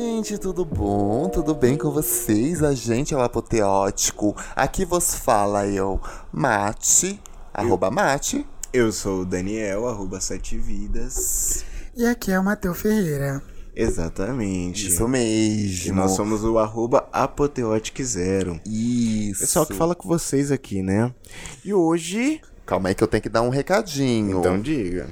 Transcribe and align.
gente, 0.00 0.38
tudo 0.38 0.64
bom? 0.64 1.28
Tudo 1.28 1.54
bem 1.54 1.76
com 1.76 1.90
vocês? 1.90 2.62
A 2.62 2.72
gente 2.72 3.12
é 3.12 3.16
o 3.18 3.20
Apoteótico. 3.20 4.34
Aqui 4.56 4.86
vos 4.86 5.14
fala 5.14 5.66
eu, 5.66 6.00
Mate, 6.32 7.20
arroba 7.52 7.90
Mate. 7.90 8.46
Eu 8.72 8.90
sou 8.92 9.20
o 9.20 9.24
Daniel, 9.26 9.86
arroba 9.86 10.18
Sete 10.18 10.56
Vidas. 10.56 11.66
E 11.94 12.06
aqui 12.06 12.32
é 12.32 12.40
o 12.40 12.42
Matheus 12.42 12.80
Ferreira. 12.80 13.42
Exatamente. 13.76 14.88
Isso 14.88 15.06
mesmo. 15.06 15.88
E 15.88 15.92
nós 15.92 16.12
somos 16.12 16.42
o 16.44 16.58
arroba 16.58 17.06
Apoteotic 17.12 18.02
Zero. 18.02 18.58
Isso. 18.64 19.40
Pessoal 19.40 19.66
que 19.66 19.74
fala 19.74 19.94
com 19.94 20.08
vocês 20.08 20.50
aqui, 20.50 20.82
né? 20.82 21.14
E 21.62 21.74
hoje... 21.74 22.40
Calma 22.64 22.88
aí 22.88 22.94
que 22.94 23.04
eu 23.04 23.08
tenho 23.08 23.22
que 23.22 23.28
dar 23.28 23.42
um 23.42 23.50
recadinho. 23.50 24.38
Então 24.38 24.58
diga. 24.58 25.10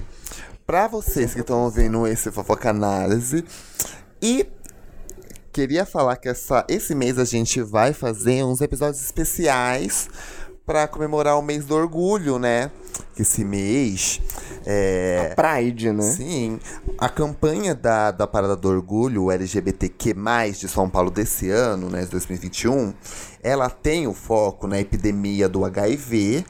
Pra 0.66 0.88
vocês 0.88 1.34
que 1.34 1.40
estão 1.40 1.64
ouvindo 1.64 2.06
esse 2.06 2.30
Fofoca 2.32 2.70
Análise. 2.70 3.44
E 4.20 4.46
queria 5.52 5.84
falar 5.84 6.16
que 6.16 6.28
essa, 6.28 6.64
esse 6.68 6.94
mês 6.94 7.18
a 7.18 7.24
gente 7.24 7.60
vai 7.62 7.92
fazer 7.92 8.44
uns 8.44 8.60
episódios 8.60 9.02
especiais 9.02 10.08
para 10.68 10.86
comemorar 10.86 11.38
o 11.38 11.42
mês 11.42 11.64
do 11.64 11.74
orgulho, 11.74 12.38
né? 12.38 12.70
Esse 13.18 13.42
mês. 13.42 14.20
É, 14.66 15.34
Pride, 15.34 15.92
né? 15.92 16.02
Sim. 16.02 16.60
A 16.98 17.08
campanha 17.08 17.74
da, 17.74 18.10
da 18.10 18.26
Parada 18.26 18.54
do 18.54 18.68
Orgulho 18.68 19.30
LGBTQ, 19.30 20.14
de 20.60 20.68
São 20.68 20.90
Paulo 20.90 21.10
desse 21.10 21.48
ano, 21.48 21.88
né, 21.88 22.02
de 22.02 22.10
2021, 22.10 22.92
ela 23.42 23.70
tem 23.70 24.06
o 24.06 24.12
foco 24.12 24.66
na 24.66 24.78
epidemia 24.78 25.48
do 25.48 25.64
HIV, 25.64 26.44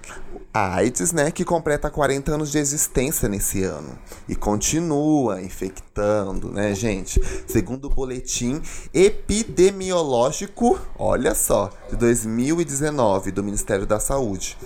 a 0.53 0.77
AIDS, 0.77 1.13
né, 1.13 1.31
que 1.31 1.45
completa 1.45 1.91
40 1.91 2.33
anos 2.33 2.51
de 2.51 2.59
existência 2.59 3.29
nesse 3.29 3.63
ano 3.63 3.99
e 4.29 4.35
continua 4.35 5.43
infectando, 5.43 6.51
né, 6.51 6.75
gente? 6.75 7.21
Segundo 7.47 7.87
o 7.87 7.95
boletim 7.95 8.61
epidemiológico, 8.93 10.81
olha 10.99 11.35
só, 11.35 11.71
de 11.91 11.97
2019 11.97 13.31
do 13.31 13.45
Ministério 13.45 13.87
da 13.87 14.01
Saúde. 14.01 14.57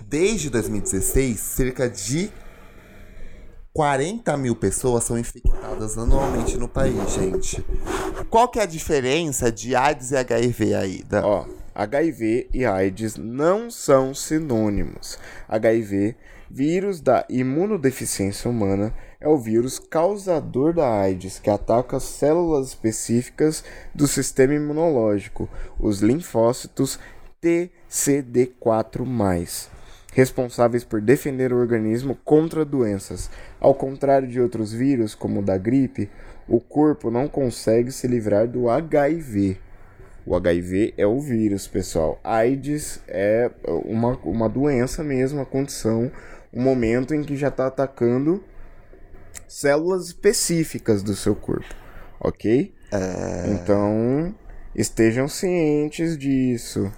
Desde 0.00 0.48
2016, 0.48 1.38
cerca 1.38 1.88
de 1.88 2.32
40 3.74 4.36
mil 4.36 4.56
pessoas 4.56 5.04
são 5.04 5.18
infectadas 5.18 5.96
anualmente 5.96 6.56
no 6.56 6.66
país, 6.66 6.96
gente. 7.12 7.64
Qual 8.30 8.48
que 8.48 8.58
é 8.58 8.62
a 8.62 8.66
diferença 8.66 9.52
de 9.52 9.76
AIDS 9.76 10.10
e 10.10 10.16
HIV 10.16 10.74
aí? 10.74 11.02
Da... 11.04 11.24
Ó, 11.24 11.46
HIV 11.78 12.50
e 12.52 12.66
AIDS 12.66 13.16
não 13.16 13.70
são 13.70 14.12
sinônimos. 14.12 15.16
HIV, 15.48 16.16
vírus 16.50 17.00
da 17.00 17.24
imunodeficiência 17.30 18.50
humana, 18.50 18.92
é 19.20 19.28
o 19.28 19.38
vírus 19.38 19.78
causador 19.78 20.74
da 20.74 20.88
AIDS, 20.88 21.38
que 21.38 21.48
ataca 21.48 22.00
células 22.00 22.70
específicas 22.70 23.62
do 23.94 24.08
sistema 24.08 24.54
imunológico, 24.54 25.48
os 25.78 26.00
linfócitos 26.00 26.98
TCD4+, 27.40 29.68
responsáveis 30.12 30.82
por 30.82 31.00
defender 31.00 31.52
o 31.52 31.58
organismo 31.58 32.18
contra 32.24 32.64
doenças. 32.64 33.30
Ao 33.60 33.72
contrário 33.72 34.26
de 34.26 34.40
outros 34.40 34.72
vírus, 34.72 35.14
como 35.14 35.38
o 35.38 35.44
da 35.44 35.56
gripe, 35.56 36.10
o 36.48 36.58
corpo 36.58 37.08
não 37.08 37.28
consegue 37.28 37.92
se 37.92 38.08
livrar 38.08 38.48
do 38.48 38.68
HIV. 38.68 39.67
O 40.28 40.36
HIV 40.36 40.92
é 40.98 41.06
o 41.06 41.18
vírus, 41.18 41.66
pessoal. 41.66 42.20
AIDS 42.22 43.00
é 43.08 43.50
uma, 43.86 44.14
uma 44.18 44.46
doença 44.46 45.02
mesmo, 45.02 45.38
uma 45.38 45.46
condição, 45.46 46.12
um 46.52 46.62
momento 46.62 47.14
em 47.14 47.24
que 47.24 47.34
já 47.34 47.48
está 47.48 47.68
atacando 47.68 48.44
células 49.48 50.08
específicas 50.08 51.02
do 51.02 51.16
seu 51.16 51.34
corpo, 51.34 51.74
ok? 52.20 52.74
É... 52.92 53.52
Então, 53.54 54.34
estejam 54.74 55.28
cientes 55.28 56.18
disso. 56.18 56.92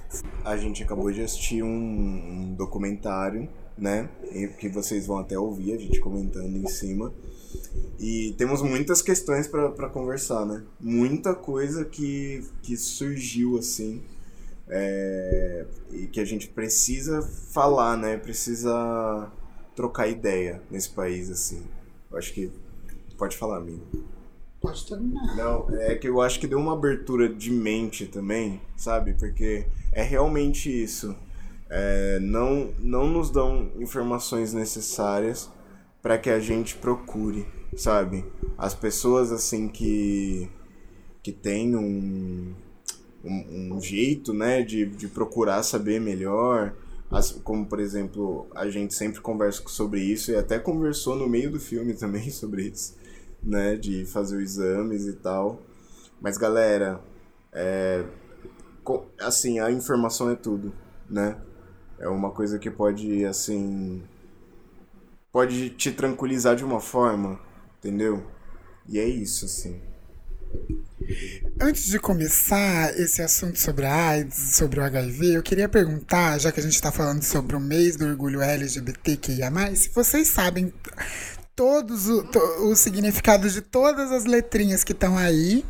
A 0.45 0.57
gente 0.57 0.83
acabou 0.83 1.13
de 1.13 1.23
assistir 1.23 1.63
um, 1.63 1.69
um 1.69 2.55
documentário, 2.59 3.49
né? 3.79 4.09
Que 4.59 4.69
vocês 4.69 5.07
vão 5.07 5.19
até 5.19 5.39
ouvir 5.39 5.75
a 5.75 5.79
gente 5.79 6.01
comentando 6.01 6.57
em 6.57 6.67
cima. 6.67 7.15
E 7.99 8.35
temos 8.39 8.63
muitas 8.63 9.03
questões 9.03 9.47
para 9.47 9.89
conversar, 9.89 10.47
né? 10.47 10.63
Muita 10.81 11.35
coisa 11.35 11.85
que, 11.85 12.45
que 12.63 12.77
surgiu 12.77 13.59
assim. 13.59 14.03
É, 14.69 15.67
e 15.91 16.07
que 16.07 16.21
a 16.21 16.25
gente 16.25 16.49
precisa 16.49 17.21
falar, 17.23 17.97
né? 17.97 18.17
Precisa 18.17 19.31
trocar 19.77 20.09
ideia 20.09 20.63
nesse 20.71 20.91
país, 20.91 21.31
assim. 21.31 21.63
Eu 22.11 22.17
acho 22.17 22.33
que. 22.33 22.51
Pode 23.19 23.37
falar, 23.37 23.59
amigo. 23.59 23.85
Pode 24.61 24.87
terminar. 24.87 25.37
Não, 25.37 25.69
é 25.79 25.95
que 25.95 26.09
eu 26.09 26.23
acho 26.23 26.41
que 26.41 26.47
deu 26.47 26.59
uma 26.59 26.73
abertura 26.73 27.29
de 27.29 27.51
mente 27.51 28.07
também, 28.07 28.61
sabe? 28.77 29.13
Porque 29.15 29.67
é 29.93 30.03
realmente 30.03 30.71
isso. 30.71 31.15
É, 31.69 32.19
não, 32.21 32.73
não 32.79 33.09
nos 33.09 33.31
dão 33.31 33.71
informações 33.79 34.53
necessárias 34.55 35.51
para 36.03 36.19
que 36.19 36.31
a 36.31 36.41
gente 36.41 36.77
procure, 36.77 37.47
sabe? 37.77 38.25
As 38.57 38.75
pessoas 38.75 39.33
assim 39.33 39.69
que 39.69 40.51
que 41.23 41.33
tem 41.33 41.77
um, 41.77 42.55
um, 43.23 43.75
um, 43.75 43.81
jeito, 43.81 44.33
né, 44.33 44.63
de, 44.63 44.87
de 44.87 45.07
procurar 45.07 45.63
saber 45.63 46.01
melhor, 46.01 46.75
as, 47.11 47.31
como 47.33 47.67
por 47.67 47.79
exemplo, 47.79 48.47
a 48.55 48.71
gente 48.71 48.95
sempre 48.95 49.21
conversa 49.21 49.63
sobre 49.67 50.01
isso 50.01 50.31
e 50.31 50.37
até 50.37 50.59
conversou 50.59 51.15
no 51.17 51.29
meio 51.29 51.51
do 51.51 51.61
filme 51.61 51.93
também 51.95 52.31
sobre 52.31 52.69
isso, 52.69 52.97
né, 53.43 53.77
de 53.77 54.07
fazer 54.07 54.37
os 54.39 54.43
exames 54.43 55.07
e 55.07 55.13
tal. 55.13 55.61
Mas 56.23 56.39
galera, 56.39 57.01
é, 57.53 58.05
assim, 59.21 59.59
a 59.59 59.71
informação 59.71 60.31
é 60.31 60.37
tudo, 60.37 60.73
né? 61.09 61.37
É 61.99 62.09
uma 62.09 62.31
coisa 62.31 62.59
que 62.59 62.71
pode, 62.71 63.25
assim, 63.25 64.03
pode 65.33 65.71
te 65.71 65.93
tranquilizar 65.93 66.57
de 66.57 66.65
uma 66.65 66.81
forma, 66.81 67.41
entendeu? 67.79 68.27
E 68.89 68.99
é 68.99 69.05
isso, 69.05 69.45
assim. 69.45 69.81
Antes 71.61 71.85
de 71.85 71.99
começar 71.99 72.99
esse 72.99 73.23
assunto 73.23 73.59
sobre 73.59 73.87
a 73.87 74.09
AIDS, 74.09 74.57
sobre 74.57 74.81
o 74.81 74.83
HIV, 74.83 75.35
eu 75.35 75.43
queria 75.43 75.69
perguntar, 75.69 76.39
já 76.39 76.51
que 76.51 76.59
a 76.61 76.63
gente 76.63 76.75
está 76.75 76.91
falando 76.91 77.23
sobre 77.23 77.55
o 77.55 77.61
mês 77.61 77.97
do 77.97 78.07
orgulho 78.07 78.41
LGBTQIA, 78.41 79.51
se 79.77 79.91
vocês 79.91 80.29
sabem 80.29 80.73
todos 81.55 82.09
o, 82.09 82.23
to, 82.25 82.39
os 82.71 82.79
significados 82.79 83.53
de 83.53 83.61
todas 83.61 84.11
as 84.11 84.25
letrinhas 84.25 84.83
que 84.83 84.93
estão 84.93 85.19
aí. 85.19 85.65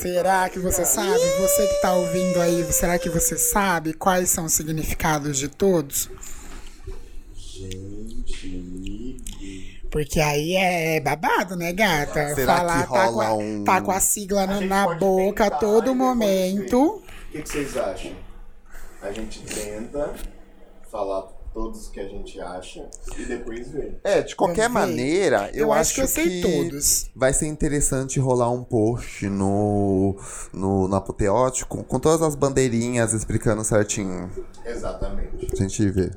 Será 0.00 0.48
que 0.48 0.58
você 0.58 0.84
sabe? 0.84 1.20
Você 1.40 1.66
que 1.66 1.74
está 1.74 1.92
ouvindo 1.94 2.40
aí, 2.40 2.64
será 2.72 2.98
que 2.98 3.10
você 3.10 3.36
sabe 3.36 3.92
quais 3.92 4.30
são 4.30 4.46
os 4.46 4.52
significados 4.52 5.36
de 5.36 5.48
todos? 5.48 6.08
Porque 9.90 10.20
aí 10.20 10.56
é 10.56 11.00
babado, 11.00 11.54
né, 11.54 11.72
gata? 11.72 12.34
Será 12.34 12.56
Falar, 12.56 12.82
que 12.82 12.88
rola 12.88 13.02
tá, 13.02 13.12
com 13.12 13.20
a, 13.20 13.34
um... 13.34 13.64
tá 13.64 13.80
com 13.82 13.90
a 13.90 14.00
sigla 14.00 14.46
na, 14.46 14.60
na 14.60 14.94
boca 14.94 15.46
a 15.46 15.50
todo 15.50 15.94
momento. 15.94 16.96
O 16.96 17.02
que, 17.30 17.42
que 17.42 17.48
vocês 17.48 17.76
acham? 17.76 18.12
A 19.02 19.12
gente 19.12 19.40
tenta 19.42 20.14
falar 20.90 21.22
todos 21.52 21.88
que 21.88 22.00
a 22.00 22.08
gente 22.08 22.40
acha 22.40 22.88
e 23.18 23.24
depois 23.24 23.70
ver. 23.70 24.00
É, 24.02 24.22
de 24.22 24.34
qualquer 24.34 24.68
maneira, 24.68 25.50
eu, 25.52 25.66
Eu 25.66 25.72
acho, 25.72 25.94
que 25.94 26.00
eu 26.00 26.08
sei 26.08 26.40
todos. 26.40 27.10
vai 27.14 27.32
ser 27.32 27.46
interessante 27.46 28.18
rolar 28.18 28.50
um 28.50 28.64
post 28.64 29.28
no, 29.28 30.16
no, 30.52 30.88
no 30.88 30.96
Apoteótico 30.96 31.84
com 31.84 32.00
todas 32.00 32.22
as 32.22 32.34
bandeirinhas 32.34 33.12
explicando 33.12 33.62
certinho. 33.64 34.30
Exatamente. 34.64 35.46
Pra 35.46 35.56
gente 35.56 35.88
ver. 35.90 36.16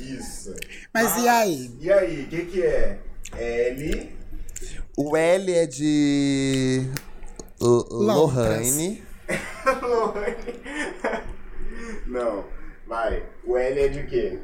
Isso. 0.00 0.54
Mas 0.92 1.16
e 1.18 1.28
aí? 1.28 1.70
E 1.80 1.92
aí, 1.92 2.24
o 2.24 2.28
que, 2.28 2.44
que 2.46 2.62
é? 2.62 2.98
L. 3.36 4.12
O 4.96 5.16
L 5.16 5.52
é 5.54 5.66
de. 5.66 6.86
L- 7.60 7.84
Lohane. 7.90 9.02
Não, 12.06 12.44
vai. 12.86 13.22
O 13.44 13.56
L 13.56 13.80
é 13.80 13.88
de 13.88 14.02
quê? 14.04 14.38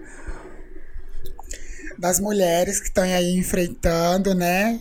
Das 1.99 2.21
mulheres 2.21 2.79
que 2.81 2.89
estão 2.89 3.05
aí 3.05 3.37
enfrentando, 3.39 4.35
né? 4.35 4.81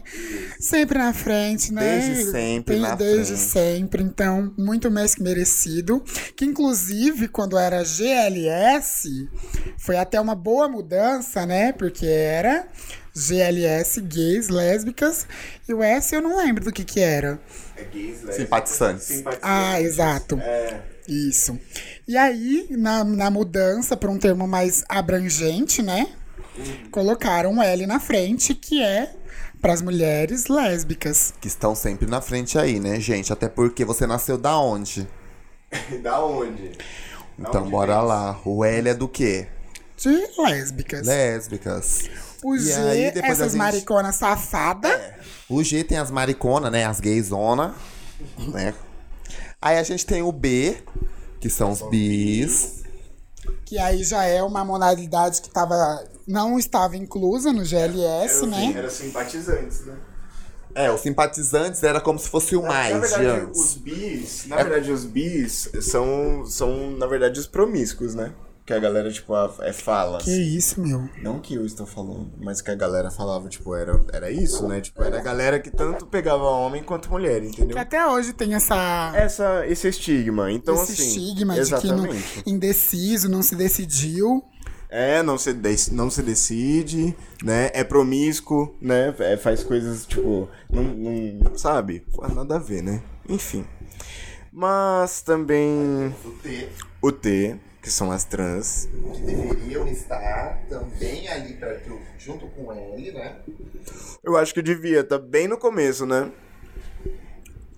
Sempre 0.59 0.97
na 1.00 1.13
frente, 1.13 1.73
né? 1.73 2.00
Desde 2.00 2.31
sempre 2.31 2.79
na 2.79 2.95
Desde 2.95 3.35
frente. 3.35 3.39
sempre, 3.50 4.03
então, 4.03 4.53
muito 4.57 4.91
mais 4.91 5.15
que 5.15 5.23
merecido. 5.23 6.03
Que 6.35 6.45
inclusive, 6.45 7.27
quando 7.27 7.57
era 7.57 7.83
GLS, 7.83 9.29
foi 9.77 9.97
até 9.97 10.19
uma 10.19 10.35
boa 10.35 10.67
mudança, 10.67 11.45
né? 11.45 11.71
Porque 11.71 12.06
era 12.06 12.67
GLS, 13.13 14.01
gays, 14.01 14.50
lésbicas, 14.50 15.25
e 15.69 15.73
o 15.73 15.81
S 15.81 16.13
eu 16.13 16.21
não 16.21 16.35
lembro 16.38 16.65
do 16.65 16.71
que 16.71 16.83
que 16.83 17.00
era. 17.00 17.39
É 17.77 17.83
gays, 17.85 18.07
lésbicas, 18.18 18.35
Simpatizantes. 18.35 19.03
simpatizantes. 19.06 19.39
Ah, 19.50 19.81
exato. 19.81 20.38
É, 20.41 20.81
Isso. 21.07 21.57
E 22.07 22.18
aí, 22.18 22.68
na, 22.71 23.03
na 23.03 23.29
mudança 23.31 23.95
para 23.95 24.09
um 24.11 24.18
termo 24.19 24.45
mais 24.47 24.83
abrangente, 24.89 25.81
né? 25.81 26.07
Colocaram 26.92 27.52
um 27.54 27.62
L 27.62 27.86
na 27.86 28.00
frente, 28.00 28.54
que 28.56 28.81
é 28.81 29.13
pras 29.62 29.81
mulheres 29.81 30.48
lésbicas. 30.48 31.34
Que 31.42 31.48
estão 31.48 31.75
sempre 31.75 32.07
na 32.07 32.22
frente 32.22 32.57
aí, 32.57 32.80
né, 32.80 33.00
gente? 33.00 33.31
Até 33.34 33.48
porque 33.50 33.84
você 33.84 34.06
nasceu 34.07 34.38
da 34.38 34.57
onde? 34.60 35.07
da 36.02 36.24
onde? 36.24 36.69
Da 37.38 37.50
Então 37.50 37.62
onde 37.63 37.72
bora 37.72 37.98
vem? 37.98 38.06
lá. 38.07 38.40
O 38.46 38.63
L 38.63 38.90
é 38.90 38.94
do 38.94 39.07
quê? 39.07 39.48
De 39.98 40.10
lésbicas. 40.38 41.06
Lésbicas. 41.07 42.10
O 42.44 42.56
E 42.56 42.60
G, 42.60 42.74
aí, 42.74 43.04
essas 43.24 43.52
gente- 43.54 43.57
mariconas 43.57 44.16
safadas. 44.16 44.92
O 45.50 45.63
G 45.63 45.84
tem 45.84 45.98
as 45.98 46.12
mariconas, 46.12 46.72
né? 46.72 46.86
As 46.86 47.00
gayzona, 47.00 47.74
né? 48.54 48.74
Aí 49.62 49.78
a 49.78 49.84
gente 49.84 50.06
tem 50.06 50.22
o 50.22 50.31
B, 50.31 50.78
que 51.40 51.50
são 51.50 51.72
os 51.72 51.81
bis. 51.90 52.84
Que 53.65 53.79
aí 53.79 54.03
já 54.03 54.23
é 54.23 54.44
uma 54.44 54.63
modalidade 54.63 55.41
que 55.41 55.50
tava, 55.50 55.75
não 56.27 56.57
estava 56.59 56.95
inclusa 56.95 57.51
no 57.51 57.65
GLS, 57.65 58.38
Era, 58.44 58.47
né? 58.47 58.73
era 58.77 58.89
simpatizantes, 58.89 59.85
né? 59.85 59.97
É, 60.75 60.91
os 60.91 61.01
simpatizantes 61.01 61.81
era 61.83 62.01
como 62.01 62.19
se 62.19 62.29
fosse 62.29 62.56
o 62.56 62.62
mais 62.62 62.94
na 62.94 63.00
de 63.07 63.13
verdade, 63.15 63.39
antes. 63.47 63.59
os 63.62 63.73
bis, 63.75 64.45
na 64.47 64.57
verdade, 64.57 64.91
os 64.91 65.06
bis 65.06 65.69
são, 65.81 66.45
são, 66.45 66.91
na 66.91 67.07
verdade, 67.07 67.39
os 67.39 67.47
promíscuos, 67.47 68.13
né? 68.13 68.33
Que 68.65 68.73
a 68.73 68.79
galera, 68.79 69.12
tipo, 69.12 69.31
a- 69.35 69.53
é 69.62 69.71
fala. 69.71 70.17
Que 70.17 70.31
isso, 70.31 70.81
meu. 70.81 71.07
Não 71.21 71.39
que 71.39 71.53
eu 71.53 71.63
estou 71.65 71.85
falando, 71.85 72.31
mas 72.39 72.62
que 72.62 72.71
a 72.71 72.75
galera 72.75 73.12
falava, 73.12 73.47
tipo, 73.47 73.75
era, 73.75 74.03
era 74.12 74.31
isso, 74.31 74.67
né? 74.67 74.81
Tipo, 74.81 75.03
era 75.03 75.19
a 75.19 75.21
galera 75.21 75.59
que 75.59 75.69
tanto 75.69 76.07
pegava 76.07 76.44
homem 76.45 76.81
quanto 76.83 77.12
mulher, 77.12 77.44
entendeu? 77.44 77.75
Que 77.75 77.79
até 77.79 78.03
hoje 78.07 78.33
tem 78.33 78.56
essa, 78.56 79.12
Essa, 79.15 79.67
esse 79.67 79.88
estigma. 79.88 80.51
Então, 80.51 80.73
esse 80.81 80.94
assim. 80.94 81.03
estigma 81.03 81.53
de 81.53 81.62
que 81.75 81.88
não, 81.89 82.06
exatamente. 82.07 82.44
indeciso, 82.47 83.29
não 83.29 83.44
se 83.44 83.56
decidiu. 83.56 84.44
É, 84.89 85.21
não 85.21 85.38
se, 85.38 85.53
não 85.91 86.09
se 86.09 86.23
decide, 86.23 87.15
né? 87.44 87.69
É 87.73 87.83
promíscuo, 87.83 88.75
né? 88.81 89.13
É, 89.19 89.38
faz 89.38 89.63
coisas, 89.63 90.07
tipo, 90.07 90.50
não, 90.71 90.83
não. 90.83 91.56
Sabe? 91.57 92.03
Nada 92.33 92.56
a 92.56 92.59
ver, 92.59 92.81
né? 92.81 93.03
Enfim. 93.29 93.63
Mas 94.51 95.21
também 95.21 96.15
O 96.23 96.31
T, 96.31 96.69
o 97.01 97.11
T, 97.11 97.59
que 97.85 97.91
são 97.91 98.11
as 98.11 98.23
trans. 98.23 98.89
que 99.13 99.21
deveriam 99.21 99.87
estar 99.87 100.59
também 100.67 101.27
ali 101.27 101.53
perto, 101.53 102.01
junto 102.17 102.47
com 102.47 102.73
L, 102.73 103.11
né? 103.11 103.35
Eu 104.23 104.35
acho 104.35 104.55
que 104.55 104.61
devia, 104.63 105.03
tá 105.03 105.19
bem 105.19 105.47
no 105.47 105.55
começo, 105.55 106.03
né? 106.03 106.31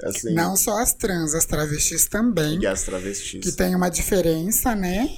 Assim. 0.02 0.34
Não 0.34 0.56
só 0.56 0.82
as 0.82 0.94
trans, 0.94 1.36
as 1.36 1.44
travestis 1.44 2.08
também. 2.08 2.62
E 2.62 2.66
as 2.66 2.84
travestis. 2.84 3.44
Que 3.44 3.52
tem 3.52 3.76
uma 3.76 3.90
diferença, 3.90 4.74
né? 4.74 5.10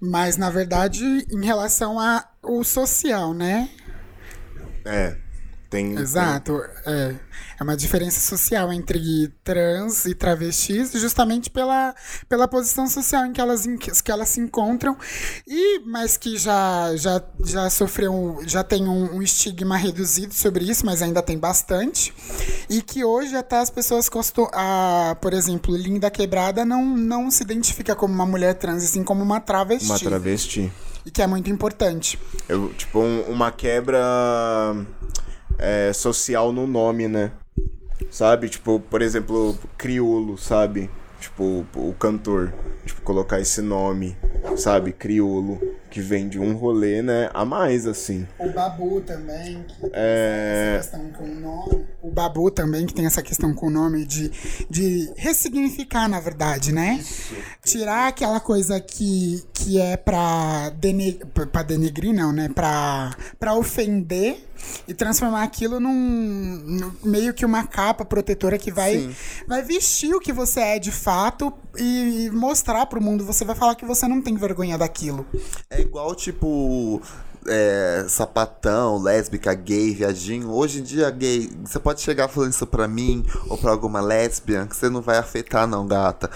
Mas, 0.00 0.36
na 0.36 0.50
verdade, 0.50 1.04
em 1.04 1.44
relação 1.44 1.96
ao 2.42 2.64
social, 2.64 3.32
né? 3.32 3.70
É. 4.84 5.16
Tem. 5.76 5.94
Exato. 5.98 6.60
É, 6.86 7.14
é 7.58 7.62
uma 7.62 7.76
diferença 7.76 8.18
social 8.20 8.72
entre 8.72 9.28
trans 9.44 10.06
e 10.06 10.14
travestis, 10.14 10.92
justamente 10.92 11.50
pela, 11.50 11.94
pela 12.28 12.48
posição 12.48 12.86
social 12.86 13.26
em 13.26 13.32
que 13.32 13.40
elas, 13.40 13.66
em 13.66 13.76
que, 13.76 13.90
que 14.02 14.10
elas 14.10 14.28
se 14.30 14.40
encontram, 14.40 14.96
e 15.46 15.80
mas 15.80 16.16
que 16.16 16.36
já, 16.38 16.96
já, 16.96 17.22
já 17.44 17.68
sofreu, 17.70 18.40
já 18.46 18.64
tem 18.64 18.88
um, 18.88 19.16
um 19.16 19.22
estigma 19.22 19.76
reduzido 19.76 20.32
sobre 20.32 20.64
isso, 20.64 20.84
mas 20.86 21.02
ainda 21.02 21.22
tem 21.22 21.38
bastante. 21.38 22.12
E 22.70 22.80
que 22.82 23.04
hoje 23.04 23.36
até 23.36 23.58
as 23.58 23.70
pessoas 23.70 24.08
costumam. 24.08 24.50
A, 24.54 25.16
por 25.20 25.32
exemplo, 25.34 25.76
Linda 25.76 26.10
Quebrada 26.10 26.64
não, 26.64 26.84
não 26.84 27.30
se 27.30 27.42
identifica 27.42 27.94
como 27.94 28.12
uma 28.14 28.26
mulher 28.26 28.54
trans, 28.54 28.82
e 28.82 28.88
sim 28.88 29.04
como 29.04 29.22
uma 29.22 29.40
travesti. 29.40 29.86
Uma 29.86 29.98
travesti. 29.98 30.72
E 31.04 31.10
que 31.10 31.22
é 31.22 31.26
muito 31.26 31.48
importante. 31.50 32.18
Eu, 32.48 32.72
tipo, 32.74 32.98
um- 33.00 33.22
uma 33.28 33.52
quebra 33.52 34.00
é, 35.58 35.92
social 35.92 36.52
no 36.52 36.66
nome, 36.66 37.08
né? 37.08 37.32
Sabe? 38.10 38.48
Tipo, 38.48 38.80
por 38.80 39.02
exemplo, 39.02 39.58
crioulo, 39.76 40.36
sabe? 40.36 40.90
Tipo, 41.20 41.64
o 41.74 41.94
cantor. 41.98 42.52
Tipo, 42.84 43.02
colocar 43.02 43.40
esse 43.40 43.60
nome, 43.60 44.16
sabe? 44.56 44.92
Crioulo. 44.92 45.60
Que 45.90 46.00
vem 46.00 46.28
de 46.28 46.38
um 46.38 46.54
rolê, 46.54 47.00
né? 47.00 47.30
A 47.32 47.44
mais, 47.44 47.86
assim. 47.86 48.26
O 48.38 48.50
Babu 48.50 49.00
também, 49.00 49.62
que 49.66 49.80
tem 49.80 49.90
É. 49.94 50.76
essa 50.78 50.90
questão 50.90 51.10
com 51.12 51.24
o 51.24 51.40
nome. 51.40 51.86
O 52.02 52.10
Babu 52.10 52.50
também, 52.50 52.84
que 52.86 52.92
tem 52.94 53.06
essa 53.06 53.22
questão 53.22 53.54
com 53.54 53.68
o 53.68 53.70
nome 53.70 54.04
de, 54.04 54.30
de 54.68 55.10
ressignificar, 55.16 56.06
na 56.08 56.20
verdade, 56.20 56.70
né? 56.72 57.02
Tirar 57.64 58.08
aquela 58.08 58.40
coisa 58.40 58.78
que, 58.78 59.42
que 59.54 59.80
é 59.80 59.96
pra, 59.96 60.70
dene, 60.70 61.18
pra 61.50 61.62
denegrir, 61.62 62.12
não, 62.12 62.30
né? 62.32 62.48
Pra, 62.54 63.16
pra 63.38 63.54
ofender 63.54 64.38
e 64.88 64.94
transformar 64.94 65.42
aquilo 65.42 65.78
num, 65.78 65.92
num- 65.92 66.92
meio 67.04 67.32
que 67.34 67.44
uma 67.44 67.66
capa 67.66 68.04
protetora 68.04 68.56
que 68.58 68.72
vai, 68.72 69.10
vai 69.46 69.62
vestir 69.62 70.14
o 70.14 70.20
que 70.20 70.32
você 70.32 70.60
é 70.60 70.78
de 70.78 70.90
fato 70.90 71.52
e 71.78 72.30
mostrar 72.32 72.86
pro 72.86 73.00
mundo. 73.02 73.24
Você 73.24 73.44
vai 73.44 73.54
falar 73.54 73.74
que 73.74 73.84
você 73.84 74.06
não 74.08 74.22
tem 74.22 74.34
vergonha 74.36 74.78
daquilo. 74.78 75.26
É 75.68 75.75
igual, 75.80 76.14
tipo, 76.14 77.02
é, 77.46 78.04
sapatão, 78.08 79.00
lésbica, 79.00 79.54
gay, 79.54 79.94
viadinho. 79.94 80.50
Hoje 80.50 80.80
em 80.80 80.82
dia, 80.82 81.10
gay, 81.10 81.50
você 81.64 81.78
pode 81.78 82.00
chegar 82.00 82.28
falando 82.28 82.52
isso 82.52 82.66
pra 82.66 82.86
mim 82.88 83.24
ou 83.48 83.56
pra 83.56 83.70
alguma 83.70 84.00
lésbica 84.00 84.66
que 84.66 84.76
você 84.76 84.88
não 84.88 85.00
vai 85.00 85.18
afetar, 85.18 85.66
não, 85.66 85.86
gata. 85.86 86.30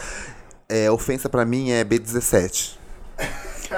É, 0.69 0.91
ofensa 0.91 1.29
pra 1.29 1.45
mim 1.45 1.71
é 1.71 1.85
B17. 1.85 2.77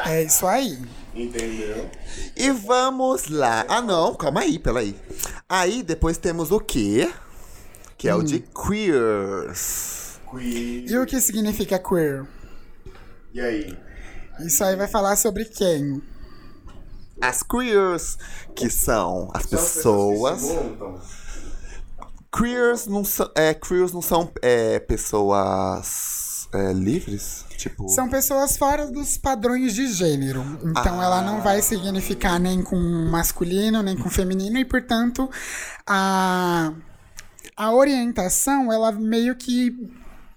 É 0.06 0.22
isso 0.22 0.46
aí. 0.46 0.78
Entendeu? 1.14 1.90
E 2.34 2.50
vamos 2.50 3.28
lá. 3.28 3.66
Ah, 3.68 3.82
não, 3.82 4.14
calma 4.14 4.40
aí, 4.40 4.58
peraí. 4.58 4.96
Aí 5.48 5.82
depois 5.82 6.16
temos 6.16 6.50
o 6.50 6.58
quê? 6.58 7.10
Que 7.98 8.08
é 8.08 8.14
o 8.14 8.22
de 8.22 8.40
queers. 8.40 10.18
E 10.40 10.96
o 10.96 11.04
que 11.04 11.20
significa 11.20 11.78
queer? 11.78 12.26
E 13.34 13.40
aí? 13.40 13.78
Isso 14.40 14.64
aí 14.64 14.76
vai 14.76 14.88
falar 14.88 15.17
sobre 15.17 15.44
quem? 15.44 16.02
As 17.20 17.43
queers, 17.43 18.19
que 18.55 18.69
são 18.69 19.29
as 19.32 19.46
pessoas. 19.46 20.43
Queers 22.34 22.87
não 22.87 23.05
são, 23.05 23.31
é, 23.34 23.52
queers 23.55 23.93
não 23.93 24.00
são 24.02 24.31
é, 24.40 24.79
pessoas 24.81 26.49
é, 26.52 26.73
livres? 26.73 27.44
Tipo. 27.56 27.88
São 27.88 28.08
pessoas 28.08 28.56
fora 28.56 28.90
dos 28.90 29.17
padrões 29.17 29.75
de 29.75 29.87
gênero. 29.87 30.43
Então 30.64 31.00
Ah. 31.00 31.05
ela 31.05 31.22
não 31.22 31.43
vai 31.43 31.62
significar 31.62 32.41
nem 32.41 32.62
com 32.62 32.77
masculino, 33.10 33.82
nem 33.82 33.96
com 33.96 34.10
feminino, 34.10 34.58
e 34.58 34.65
portanto 34.65 35.31
a, 35.86 36.72
a 37.56 37.72
orientação 37.72 38.72
ela 38.72 38.91
meio 38.91 39.36
que, 39.36 39.70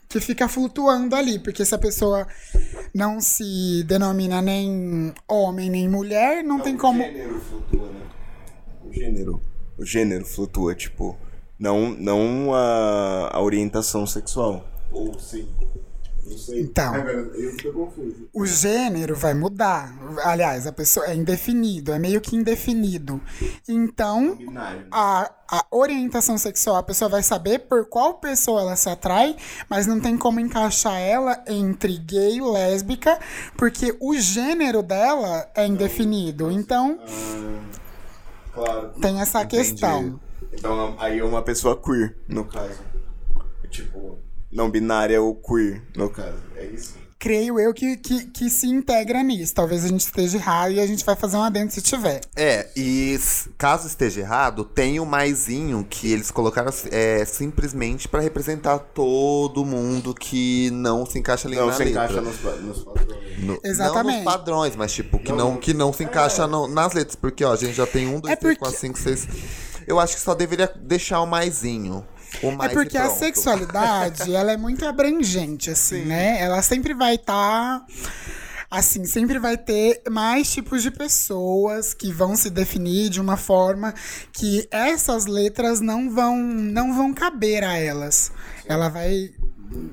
que 0.08 0.20
fica 0.20 0.48
flutuando 0.48 1.16
ali. 1.16 1.40
Porque 1.40 1.66
se 1.66 1.74
a 1.74 1.78
pessoa 1.78 2.28
não 2.94 3.20
se 3.20 3.84
denomina 3.86 4.42
nem 4.42 5.14
homem 5.28 5.70
nem 5.70 5.90
mulher, 5.90 6.44
não 6.44 6.60
tem 6.60 6.78
como. 6.78 7.04
O 7.04 7.06
gênero 7.06 7.42
flutua, 7.42 7.88
né? 7.90 8.02
O 8.84 8.94
gênero. 8.94 9.42
O 9.78 9.86
gênero 9.86 10.26
flutua, 10.26 10.76
tipo. 10.76 11.18
Não, 11.58 11.90
não 11.90 12.54
a, 12.54 13.30
a 13.34 13.42
orientação 13.42 14.06
sexual. 14.06 14.66
Ou 14.92 15.18
sim. 15.20 15.48
Não 16.26 16.38
sei. 16.38 16.62
Então. 16.62 16.94
Agora, 16.96 17.12
eu 17.12 17.52
fico 17.54 17.72
confuso. 17.74 18.28
O 18.34 18.46
gênero 18.46 19.16
vai 19.16 19.34
mudar. 19.34 19.94
Aliás, 20.24 20.66
a 20.66 20.72
pessoa 20.72 21.06
é 21.06 21.14
indefinido, 21.16 21.92
é 21.94 22.00
meio 22.00 22.20
que 22.20 22.36
indefinido. 22.36 23.22
Então, 23.68 24.36
Binário. 24.36 24.80
né? 24.82 24.88
a, 24.92 25.32
a 25.48 25.66
orientação 25.70 26.38
sexual, 26.38 26.78
a 26.78 26.84
pessoa 26.84 27.08
vai 27.10 27.22
saber 27.22 27.60
por 27.60 27.88
qual 27.88 28.16
pessoa 28.16 28.62
ela 28.62 28.76
se 28.76 28.90
atrai, 28.90 29.36
mas 29.70 29.86
não 29.86 30.00
tem 30.00 30.18
como 30.18 30.40
encaixar 30.40 31.00
ela 31.00 31.44
entre 31.48 31.98
gay 32.00 32.38
e 32.38 32.42
lésbica, 32.42 33.20
porque 33.56 33.96
o 34.00 34.16
gênero 34.16 34.82
dela 34.82 35.48
é 35.56 35.68
indefinido. 35.68 36.52
Então, 36.52 37.00
Claro. 38.54 38.94
tem 39.02 39.22
essa 39.22 39.44
Entendi. 39.44 39.58
questão. 39.58 40.20
Então 40.54 40.96
aí 40.98 41.20
é 41.20 41.24
uma 41.24 41.42
pessoa 41.44 41.80
queer, 41.80 42.18
no 42.28 42.46
caso. 42.46 42.80
Tipo, 43.70 44.18
não 44.56 44.70
binária 44.70 45.22
ou 45.22 45.36
queer, 45.36 45.84
no 45.96 46.10
caso. 46.10 46.38
É 46.56 46.66
isso? 46.66 47.04
Creio 47.18 47.60
eu 47.60 47.74
que, 47.74 47.98
que, 47.98 48.26
que 48.28 48.50
se 48.52 48.68
integra 48.68 49.24
nisso. 49.24 49.52
Talvez 49.56 49.84
a 49.84 49.88
gente 49.88 50.02
esteja 50.02 50.38
errado 50.38 50.72
e 50.74 50.80
a 50.80 50.86
gente 50.86 51.04
vai 51.04 51.16
fazer 51.16 51.38
um 51.38 51.42
adendo 51.42 51.72
se 51.72 51.82
tiver. 51.82 52.22
É, 52.36 52.70
e 52.76 53.18
caso 53.58 53.88
esteja 53.88 54.20
errado, 54.22 54.64
tem 54.64 55.00
o 55.00 55.06
maisinho 55.08 55.84
que 55.90 56.12
eles 56.12 56.30
colocaram 56.30 56.72
é, 56.92 57.26
simplesmente 57.26 58.08
pra 58.08 58.20
representar 58.20 58.78
todo 58.78 59.66
mundo 59.66 60.14
que 60.14 60.70
não 60.72 61.04
se 61.04 61.18
encaixa 61.18 61.48
ali 61.48 61.56
Não, 61.58 61.68
na 61.68 61.74
se 61.74 61.84
letra. 61.86 62.04
encaixa 62.06 62.22
nos, 62.22 62.40
nos 62.62 62.84
padrões. 62.84 63.40
No- 63.40 63.60
Exatamente. 63.64 64.18
Não 64.18 64.24
nos 64.26 64.34
padrões, 64.34 64.76
mas 64.76 64.92
tipo, 64.94 65.18
que 65.18 65.32
não, 65.32 65.52
Não. 65.54 65.58
que 65.58 65.74
não 65.74 65.92
se 65.92 66.04
encaixa 66.04 66.46
no- 66.46 66.68
nas 66.68 66.94
letras. 66.94 67.16
Porque, 67.16 67.44
ó, 67.44 67.54
a 67.54 67.58
gente 67.58 67.74
já 67.74 67.88
tem 67.88 68.08
um, 68.08 68.20
dois, 68.20 68.34
É 68.34 68.36
três, 68.36 68.56
porque- 68.56 68.66
quatro, 68.70 68.80
cinco, 68.80 69.00
seis. 69.00 69.28
Eu 69.88 70.00
acho 70.00 70.16
que 70.16 70.22
só 70.22 70.36
deveria 70.36 70.72
deixar 70.80 71.22
o 71.22 71.26
maisinho. 71.26 72.06
É 72.64 72.70
porque 72.70 72.98
a 72.98 73.10
sexualidade, 73.10 74.34
ela 74.34 74.52
é 74.52 74.58
muito 74.58 74.86
abrangente, 74.86 75.70
assim, 75.70 76.04
né? 76.06 76.42
Ela 76.42 76.62
sempre 76.62 76.94
vai 76.94 77.16
estar 77.16 77.86
assim, 78.70 79.06
sempre 79.06 79.40
vai 79.40 79.58
ter 79.58 80.02
mais 80.10 80.52
tipos 80.52 80.84
de 80.84 80.92
pessoas 80.92 81.94
que 81.94 82.12
vão 82.12 82.36
se 82.36 82.50
definir 82.50 83.10
de 83.10 83.22
uma 83.22 83.38
forma 83.38 83.94
que 84.34 84.68
essas 84.70 85.26
letras 85.26 85.80
não 85.80 86.10
vão, 86.10 86.38
não 86.38 86.94
vão 86.94 87.14
caber 87.14 87.64
a 87.64 87.78
elas. 87.78 88.32
Ela 88.66 88.90
vai. 88.90 89.32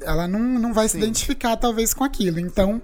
Ela 0.02 0.28
não, 0.28 0.40
não 0.40 0.72
vai 0.72 0.88
se 0.88 0.99
identificar, 0.99 1.56
talvez, 1.56 1.94
com 1.94 2.04
aquilo. 2.04 2.38
Então, 2.38 2.80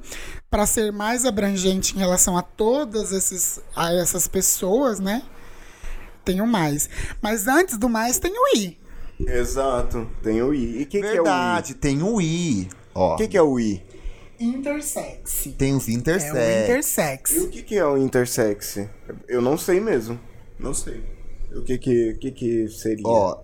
para 0.51 0.67
ser 0.67 0.91
mais 0.91 1.25
abrangente 1.25 1.95
em 1.95 1.99
relação 1.99 2.37
a 2.37 2.43
todas 2.43 3.13
esses, 3.13 3.61
a 3.77 3.93
essas 3.93 4.27
pessoas, 4.27 4.99
né? 4.99 5.23
Tem 6.25 6.41
o 6.41 6.47
mais. 6.47 6.89
Mas 7.21 7.47
antes 7.47 7.77
do 7.77 7.89
mais, 7.89 8.19
tem 8.19 8.33
o 8.33 8.57
I. 8.57 8.79
Exato, 9.21 10.07
tem 10.23 10.43
o 10.43 10.55
I. 10.55 10.81
E 10.81 10.83
o 10.83 10.87
que, 10.87 11.01
que 11.01 11.07
é 11.07 11.11
o 11.11 11.13
I? 11.13 11.15
Verdade, 11.15 11.75
tem 11.75 12.03
o 12.03 12.21
I. 12.21 12.69
O 12.95 13.17
que, 13.17 13.29
que 13.29 13.37
é 13.37 13.43
o 13.43 13.59
I? 13.59 13.83
Intersex. 14.41 15.49
tem 15.59 15.75
os 15.75 15.89
É 15.89 15.91
o 15.91 15.95
intersex. 15.95 16.63
intersex. 16.65 17.31
E 17.37 17.41
o 17.41 17.49
que, 17.49 17.63
que 17.63 17.77
é 17.77 17.85
o 17.85 17.97
intersex? 17.97 18.79
Eu 19.27 19.41
não 19.43 19.59
sei 19.59 19.81
mesmo. 19.81 20.19
Não 20.59 20.73
sei. 20.73 21.03
O 21.53 21.63
que 21.63 21.79
que, 21.79 22.15
que, 22.15 22.31
que 22.31 22.69
seria? 22.69 23.03
Ó, 23.07 23.41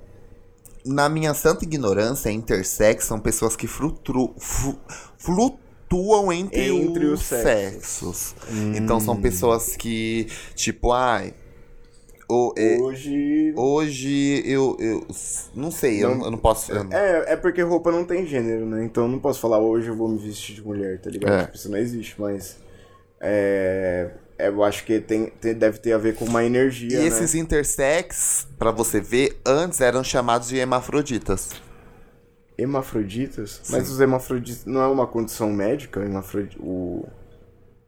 na 0.84 1.08
minha 1.08 1.34
santa 1.34 1.64
ignorância, 1.64 2.30
intersex 2.30 3.04
são 3.06 3.18
pessoas 3.18 3.56
que 3.56 3.66
frutru, 3.66 4.34
flu- 4.38 4.78
flutuam 5.18 6.32
entre, 6.32 6.68
Entre 6.68 7.06
os 7.06 7.20
os 7.20 7.26
sexos. 7.26 8.34
Então 8.76 9.00
são 9.00 9.20
pessoas 9.20 9.76
que, 9.76 10.28
tipo, 10.54 10.92
ai. 10.92 11.34
O- 12.28 12.52
é, 12.56 12.78
Hoje. 12.80 13.52
hoje 13.56 14.42
eu, 14.46 14.76
eu. 14.80 15.06
Não 15.54 15.70
sei, 15.70 16.02
eu, 16.02 16.10
Não- 16.10 16.16
não, 16.18 16.24
eu 16.26 16.30
não 16.32 16.38
posso. 16.38 16.72
eu 16.72 16.84
não- 16.84 16.92
É, 16.96 17.32
é 17.32 17.36
porque 17.36 17.62
roupa 17.62 17.90
não 17.92 18.04
tem 18.04 18.26
gênero, 18.26 18.64
né? 18.66 18.84
Então 18.84 19.04
eu 19.04 19.08
não 19.10 19.18
posso 19.18 19.40
falar 19.40 19.58
hoje 19.58 19.88
eu 19.88 19.96
vou 19.96 20.08
me 20.08 20.18
vestir 20.18 20.54
de 20.54 20.62
mulher, 20.62 21.00
tá 21.00 21.10
ligado? 21.10 21.32
É. 21.34 21.44
Tipo, 21.44 21.56
isso 21.56 21.70
não 21.70 21.78
existe, 21.78 22.14
mas. 22.18 22.56
É. 23.20 24.10
é, 24.38 24.48
Eu 24.48 24.62
acho 24.64 24.84
que 24.84 24.98
tem, 25.00 25.26
tem- 25.40 25.54
deve 25.54 25.78
ter 25.78 25.92
a 25.92 25.98
ver 25.98 26.14
com 26.16 26.24
uma 26.24 26.44
energia. 26.44 26.98
E 26.98 27.00
né? 27.00 27.06
esses 27.06 27.34
intersex, 27.34 28.46
pra 28.58 28.70
você 28.70 29.00
ver, 29.00 29.38
antes 29.46 29.80
eram 29.80 30.02
chamados 30.04 30.48
de 30.48 30.56
hermafroditas. 30.58 31.50
Hemafroditas? 32.56 33.62
Mas 33.70 33.90
os 33.90 34.00
hemafroditas 34.00 34.64
não 34.64 34.80
é 34.80 34.86
uma 34.86 35.06
condição 35.06 35.52
médica? 35.52 36.00
Hemafrodi... 36.04 36.56
O... 36.60 37.04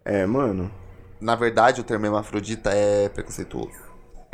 É, 0.04 0.26
mano. 0.26 0.70
Na 1.20 1.34
verdade, 1.36 1.80
o 1.80 1.84
termo 1.84 2.06
hermafrodita 2.06 2.70
é 2.70 3.08
preconceituoso. 3.08 3.85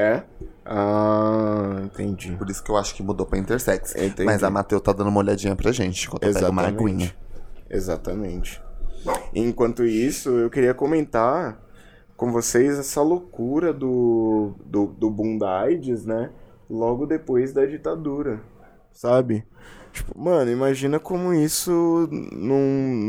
É? 0.03 0.23
Ah, 0.65 1.83
entendi. 1.85 2.33
Por 2.33 2.49
isso 2.49 2.63
que 2.63 2.71
eu 2.71 2.77
acho 2.77 2.95
que 2.95 3.03
mudou 3.03 3.27
pra 3.27 3.39
intersex. 3.39 3.95
Entendi. 3.95 4.25
Mas 4.25 4.43
a 4.43 4.51
Mateu 4.51 4.81
tá 4.81 4.93
dando 4.93 5.09
uma 5.09 5.21
olhadinha 5.21 5.55
pra 5.55 5.73
gente 5.73 6.07
enquanto 6.07 6.25
eu 6.25 6.33
pego 6.33 6.51
uma 6.51 6.67
aguinha. 6.67 7.15
Exatamente. 7.71 8.63
Enquanto 9.35 9.85
isso, 9.85 10.31
eu 10.31 10.51
queria 10.51 10.75
comentar 10.75 11.61
com 12.17 12.31
vocês 12.31 12.79
essa 12.79 13.03
loucura 13.03 13.73
do, 13.73 14.55
do, 14.65 14.87
do 14.87 15.11
boom 15.11 15.39
da 15.39 15.61
AIDS, 15.61 16.05
né? 16.05 16.31
Logo 16.71 17.07
depois 17.07 17.53
da 17.53 17.67
ditadura, 17.67 18.41
sabe? 18.93 19.45
Tipo, 19.93 20.19
mano, 20.19 20.51
imagina 20.51 20.99
como 20.99 21.35
isso 21.35 22.09
não, 22.33 22.59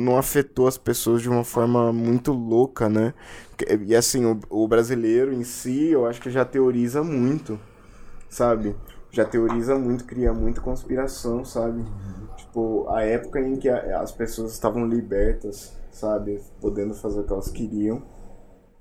não 0.05 0.17
afetou 0.17 0.67
as 0.67 0.77
pessoas 0.77 1.21
de 1.21 1.29
uma 1.29 1.43
forma 1.43 1.93
muito 1.93 2.33
louca, 2.33 2.89
né? 2.89 3.13
E 3.87 3.95
assim, 3.95 4.25
o, 4.25 4.39
o 4.49 4.67
brasileiro 4.67 5.33
em 5.33 5.43
si, 5.43 5.87
eu 5.89 6.05
acho 6.05 6.21
que 6.21 6.29
já 6.29 6.43
teoriza 6.43 7.03
muito, 7.03 7.59
sabe? 8.29 8.75
Já 9.11 9.25
teoriza 9.25 9.77
muito, 9.77 10.05
cria 10.05 10.33
muita 10.33 10.61
conspiração, 10.61 11.45
sabe? 11.45 11.85
Tipo, 12.37 12.89
a 12.89 13.03
época 13.03 13.39
em 13.41 13.57
que 13.57 13.69
a- 13.69 14.01
as 14.01 14.11
pessoas 14.11 14.53
estavam 14.53 14.87
libertas, 14.87 15.73
sabe? 15.91 16.41
Podendo 16.61 16.93
fazer 16.95 17.21
o 17.21 17.23
que 17.23 17.33
elas 17.33 17.49
queriam. 17.49 18.01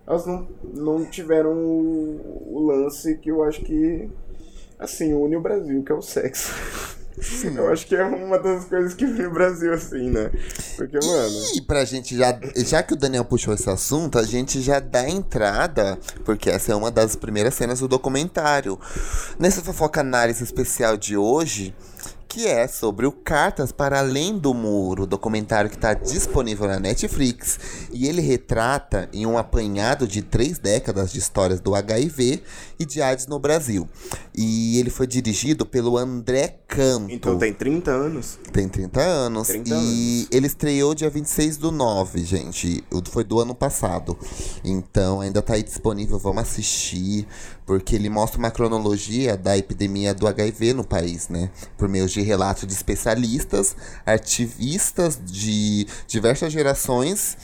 Elas 0.06 0.26
não, 0.26 0.48
não 0.74 1.04
tiveram 1.06 1.52
o, 1.54 2.56
o 2.56 2.66
lance 2.66 3.16
que 3.18 3.30
eu 3.30 3.42
acho 3.44 3.62
que, 3.62 4.10
assim, 4.82 5.12
une 5.12 5.36
o 5.36 5.40
Brasil, 5.40 5.82
que 5.82 5.92
é 5.92 5.94
o 5.94 6.02
sexo. 6.02 6.52
Eu 7.54 7.70
acho 7.70 7.86
que 7.86 7.94
é 7.94 8.02
uma 8.02 8.38
das 8.38 8.64
coisas 8.64 8.94
que 8.94 9.04
une 9.04 9.26
o 9.26 9.30
Brasil, 9.30 9.72
assim, 9.72 10.10
né? 10.10 10.30
Porque, 10.76 10.98
mano... 10.98 11.38
E 11.54 11.60
pra 11.60 11.84
gente 11.84 12.16
já. 12.16 12.38
Já 12.56 12.82
que 12.82 12.94
o 12.94 12.96
Daniel 12.96 13.24
puxou 13.24 13.54
esse 13.54 13.68
assunto, 13.68 14.18
a 14.18 14.22
gente 14.22 14.60
já 14.60 14.80
dá 14.80 15.08
entrada, 15.08 15.98
porque 16.24 16.50
essa 16.50 16.72
é 16.72 16.74
uma 16.74 16.90
das 16.90 17.14
primeiras 17.14 17.54
cenas 17.54 17.80
do 17.80 17.88
documentário. 17.88 18.78
Nessa 19.38 19.62
fofoca 19.62 20.00
análise 20.00 20.42
especial 20.42 20.96
de 20.96 21.16
hoje, 21.16 21.74
que 22.32 22.46
é 22.46 22.66
sobre 22.66 23.04
o 23.04 23.12
Cartas 23.12 23.72
para 23.72 23.98
Além 23.98 24.38
do 24.38 24.54
Muro, 24.54 25.06
documentário 25.06 25.68
que 25.68 25.76
está 25.76 25.92
disponível 25.92 26.66
na 26.66 26.80
Netflix. 26.80 27.60
E 27.92 28.08
ele 28.08 28.22
retrata 28.22 29.06
em 29.12 29.26
um 29.26 29.36
apanhado 29.36 30.08
de 30.08 30.22
três 30.22 30.58
décadas 30.58 31.12
de 31.12 31.18
histórias 31.18 31.60
do 31.60 31.74
HIV 31.74 32.42
e 32.78 32.86
de 32.86 33.02
AIDS 33.02 33.26
no 33.26 33.38
Brasil. 33.38 33.86
E 34.34 34.78
ele 34.78 34.88
foi 34.88 35.06
dirigido 35.06 35.66
pelo 35.66 35.98
André 35.98 36.56
Canto. 36.66 37.12
Então 37.12 37.36
tem 37.36 37.52
30 37.52 37.90
anos. 37.90 38.38
Tem 38.50 38.66
30 38.66 38.98
anos. 38.98 39.48
30 39.48 39.68
e 39.68 39.72
anos. 39.72 40.28
ele 40.30 40.46
estreou 40.46 40.94
dia 40.94 41.10
26 41.10 41.58
do 41.58 41.70
9, 41.70 42.24
gente. 42.24 42.82
Foi 43.10 43.24
do 43.24 43.40
ano 43.40 43.54
passado. 43.54 44.16
Então 44.64 45.20
ainda 45.20 45.42
tá 45.42 45.52
aí 45.52 45.62
disponível, 45.62 46.18
vamos 46.18 46.40
assistir. 46.40 47.28
Porque 47.72 47.96
ele 47.96 48.10
mostra 48.10 48.38
uma 48.38 48.50
cronologia 48.50 49.34
da 49.34 49.56
epidemia 49.56 50.12
do 50.12 50.26
HIV 50.26 50.74
no 50.74 50.84
país, 50.84 51.30
né? 51.30 51.50
Por 51.78 51.88
meio 51.88 52.06
de 52.06 52.20
relatos 52.20 52.66
de 52.66 52.72
especialistas, 52.74 53.74
ativistas 54.04 55.18
de 55.24 55.86
diversas 56.06 56.52
gerações. 56.52 57.34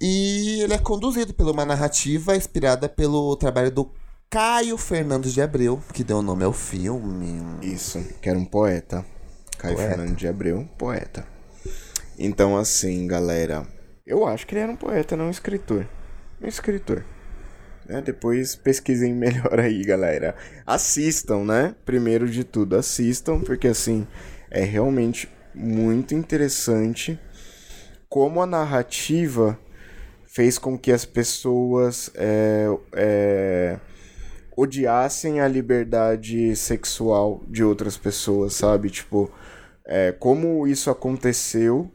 E 0.00 0.62
ele 0.62 0.72
é 0.72 0.78
conduzido 0.78 1.34
por 1.34 1.50
uma 1.50 1.66
narrativa 1.66 2.34
inspirada 2.34 2.88
pelo 2.88 3.36
trabalho 3.36 3.70
do 3.70 3.90
Caio 4.30 4.78
Fernandes 4.78 5.34
de 5.34 5.42
Abreu, 5.42 5.82
que 5.92 6.02
deu 6.02 6.20
o 6.20 6.22
nome 6.22 6.44
ao 6.44 6.54
filme. 6.54 7.42
Isso, 7.60 8.02
que 8.22 8.30
era 8.30 8.38
um 8.38 8.44
poeta. 8.46 9.04
Caio 9.58 9.76
Poeta. 9.76 9.96
Fernando 9.96 10.16
de 10.16 10.26
Abreu, 10.26 10.66
poeta. 10.78 11.26
Então, 12.18 12.56
assim, 12.56 13.06
galera, 13.06 13.66
eu 14.06 14.26
acho 14.26 14.46
que 14.46 14.54
ele 14.54 14.62
era 14.62 14.72
um 14.72 14.76
poeta, 14.76 15.14
não 15.14 15.26
um 15.26 15.30
escritor. 15.30 15.86
Um 16.40 16.48
escritor. 16.48 17.04
Né? 17.88 18.02
Depois 18.02 18.54
pesquisem 18.54 19.14
melhor 19.16 19.58
aí, 19.58 19.82
galera. 19.82 20.36
Assistam, 20.66 21.44
né? 21.44 21.74
Primeiro 21.84 22.28
de 22.28 22.44
tudo, 22.44 22.76
assistam, 22.76 23.40
porque 23.40 23.68
assim, 23.68 24.06
é 24.50 24.62
realmente 24.62 25.28
muito 25.54 26.14
interessante 26.14 27.18
como 28.08 28.40
a 28.40 28.46
narrativa 28.46 29.58
fez 30.24 30.58
com 30.58 30.78
que 30.78 30.92
as 30.92 31.04
pessoas 31.04 32.10
é, 32.14 32.66
é, 32.92 33.78
odiassem 34.56 35.40
a 35.40 35.48
liberdade 35.48 36.54
sexual 36.54 37.42
de 37.48 37.64
outras 37.64 37.96
pessoas, 37.96 38.54
sabe? 38.54 38.90
Tipo, 38.90 39.30
é, 39.84 40.12
como 40.12 40.66
isso 40.66 40.90
aconteceu 40.90 41.90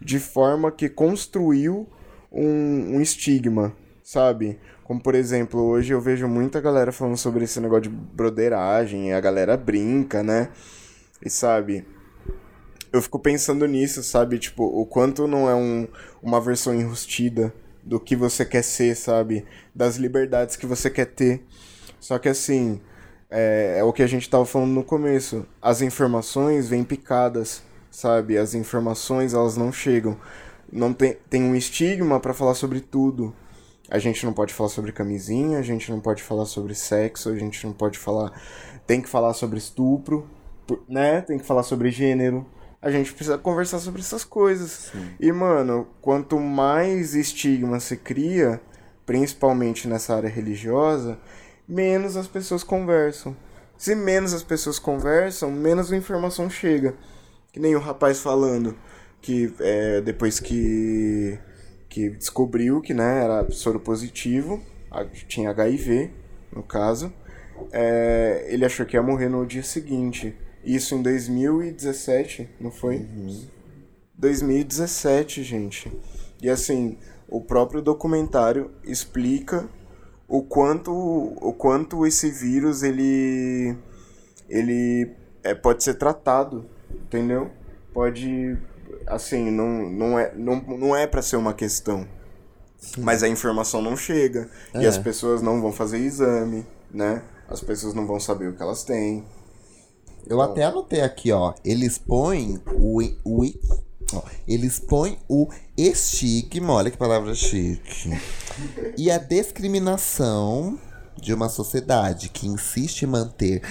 de 0.00 0.18
forma 0.18 0.70
que 0.70 0.88
construiu 0.88 1.88
um, 2.30 2.96
um 2.96 3.00
estigma, 3.00 3.72
sabe? 4.02 4.58
Como, 4.86 5.00
por 5.00 5.16
exemplo, 5.16 5.60
hoje 5.60 5.92
eu 5.92 6.00
vejo 6.00 6.28
muita 6.28 6.60
galera 6.60 6.92
falando 6.92 7.16
sobre 7.16 7.42
esse 7.42 7.58
negócio 7.58 7.82
de 7.82 7.88
broderagem, 7.88 9.12
a 9.12 9.20
galera 9.20 9.56
brinca, 9.56 10.22
né? 10.22 10.48
E 11.20 11.28
sabe, 11.28 11.84
eu 12.92 13.02
fico 13.02 13.18
pensando 13.18 13.66
nisso, 13.66 14.00
sabe? 14.04 14.38
Tipo, 14.38 14.62
o 14.62 14.86
quanto 14.86 15.26
não 15.26 15.50
é 15.50 15.54
um, 15.56 15.88
uma 16.22 16.40
versão 16.40 16.72
enrustida 16.72 17.52
do 17.82 17.98
que 17.98 18.14
você 18.14 18.44
quer 18.44 18.62
ser, 18.62 18.94
sabe? 18.94 19.44
Das 19.74 19.96
liberdades 19.96 20.54
que 20.54 20.66
você 20.66 20.88
quer 20.88 21.06
ter. 21.06 21.44
Só 21.98 22.16
que 22.16 22.28
assim, 22.28 22.80
é, 23.28 23.78
é 23.80 23.82
o 23.82 23.92
que 23.92 24.04
a 24.04 24.06
gente 24.06 24.30
tava 24.30 24.46
falando 24.46 24.70
no 24.70 24.84
começo. 24.84 25.44
As 25.60 25.82
informações 25.82 26.68
vêm 26.68 26.84
picadas, 26.84 27.60
sabe? 27.90 28.38
As 28.38 28.54
informações, 28.54 29.34
elas 29.34 29.56
não 29.56 29.72
chegam. 29.72 30.16
Não 30.72 30.92
tem, 30.92 31.16
tem 31.28 31.42
um 31.42 31.56
estigma 31.56 32.20
para 32.20 32.32
falar 32.32 32.54
sobre 32.54 32.80
tudo. 32.80 33.34
A 33.90 33.98
gente 33.98 34.24
não 34.24 34.32
pode 34.32 34.52
falar 34.52 34.68
sobre 34.68 34.92
camisinha, 34.92 35.58
a 35.58 35.62
gente 35.62 35.90
não 35.90 36.00
pode 36.00 36.22
falar 36.22 36.46
sobre 36.46 36.74
sexo, 36.74 37.28
a 37.28 37.36
gente 37.36 37.64
não 37.66 37.72
pode 37.72 37.98
falar. 37.98 38.32
Tem 38.86 39.00
que 39.00 39.08
falar 39.08 39.32
sobre 39.34 39.58
estupro, 39.58 40.28
né? 40.88 41.20
Tem 41.20 41.38
que 41.38 41.46
falar 41.46 41.62
sobre 41.62 41.90
gênero. 41.90 42.46
A 42.82 42.90
gente 42.90 43.12
precisa 43.12 43.38
conversar 43.38 43.78
sobre 43.78 44.00
essas 44.00 44.24
coisas. 44.24 44.92
E, 45.18 45.32
mano, 45.32 45.88
quanto 46.00 46.38
mais 46.38 47.14
estigma 47.14 47.80
se 47.80 47.96
cria, 47.96 48.60
principalmente 49.04 49.88
nessa 49.88 50.14
área 50.14 50.28
religiosa, 50.28 51.18
menos 51.66 52.16
as 52.16 52.26
pessoas 52.26 52.62
conversam. 52.62 53.36
Se 53.78 53.94
menos 53.94 54.32
as 54.32 54.42
pessoas 54.42 54.78
conversam, 54.78 55.50
menos 55.50 55.92
a 55.92 55.96
informação 55.96 56.50
chega. 56.50 56.94
Que 57.52 57.60
nem 57.60 57.74
o 57.74 57.80
rapaz 57.80 58.20
falando 58.20 58.76
que 59.20 59.52
é, 59.60 60.00
depois 60.00 60.38
que, 60.38 61.38
que 61.96 62.10
descobriu 62.10 62.82
que 62.82 62.92
né, 62.92 63.24
era 63.24 63.50
soro 63.50 63.80
positivo, 63.80 64.62
tinha 65.26 65.48
HIV, 65.48 66.10
no 66.54 66.62
caso, 66.62 67.10
é, 67.72 68.44
ele 68.50 68.66
achou 68.66 68.84
que 68.84 68.98
ia 68.98 69.02
morrer 69.02 69.30
no 69.30 69.46
dia 69.46 69.62
seguinte. 69.62 70.36
Isso 70.62 70.94
em 70.94 71.00
2017, 71.00 72.50
não 72.60 72.70
foi? 72.70 73.08
2017, 74.14 75.42
gente. 75.42 75.90
E 76.42 76.50
assim, 76.50 76.98
o 77.26 77.40
próprio 77.40 77.80
documentário 77.80 78.72
explica 78.84 79.66
o 80.28 80.42
quanto, 80.42 80.92
o 80.92 81.54
quanto 81.54 82.06
esse 82.06 82.30
vírus 82.30 82.82
ele, 82.82 83.74
ele 84.50 85.12
é, 85.42 85.54
pode 85.54 85.82
ser 85.82 85.94
tratado, 85.94 86.66
entendeu? 86.90 87.50
Pode, 87.94 88.58
assim, 89.06 89.50
não, 89.50 89.88
não 89.90 90.18
é, 90.18 90.32
não, 90.34 90.56
não 90.60 90.96
é 90.96 91.06
para 91.06 91.22
ser 91.22 91.36
uma 91.36 91.54
questão. 91.54 92.06
Mas 92.98 93.22
a 93.22 93.28
informação 93.28 93.80
não 93.82 93.96
chega 93.96 94.48
e 94.74 94.84
É. 94.84 94.86
as 94.86 94.98
pessoas 94.98 95.42
não 95.42 95.60
vão 95.60 95.72
fazer 95.72 95.98
exame, 95.98 96.64
né? 96.90 97.22
As 97.48 97.60
pessoas 97.60 97.94
não 97.94 98.06
vão 98.06 98.20
saber 98.20 98.48
o 98.48 98.54
que 98.56 98.62
elas 98.62 98.84
têm. 98.84 99.24
Eu 100.26 100.40
até 100.40 100.64
anotei 100.64 101.00
aqui, 101.00 101.32
ó. 101.32 101.54
Eles 101.64 101.98
põem 101.98 102.60
o. 102.74 103.00
o 103.24 103.44
ó, 104.12 104.22
eles 104.46 104.78
põem 104.78 105.18
o 105.28 105.48
estigma, 105.76 106.72
olha 106.74 106.90
que 106.90 106.96
palavra 106.98 107.34
chique. 107.34 108.10
E 108.96 109.10
a 109.10 109.18
discriminação 109.18 110.78
de 111.16 111.32
uma 111.32 111.48
sociedade 111.48 112.28
que 112.28 112.46
insiste 112.46 113.02
em 113.02 113.06
manter 113.06 113.62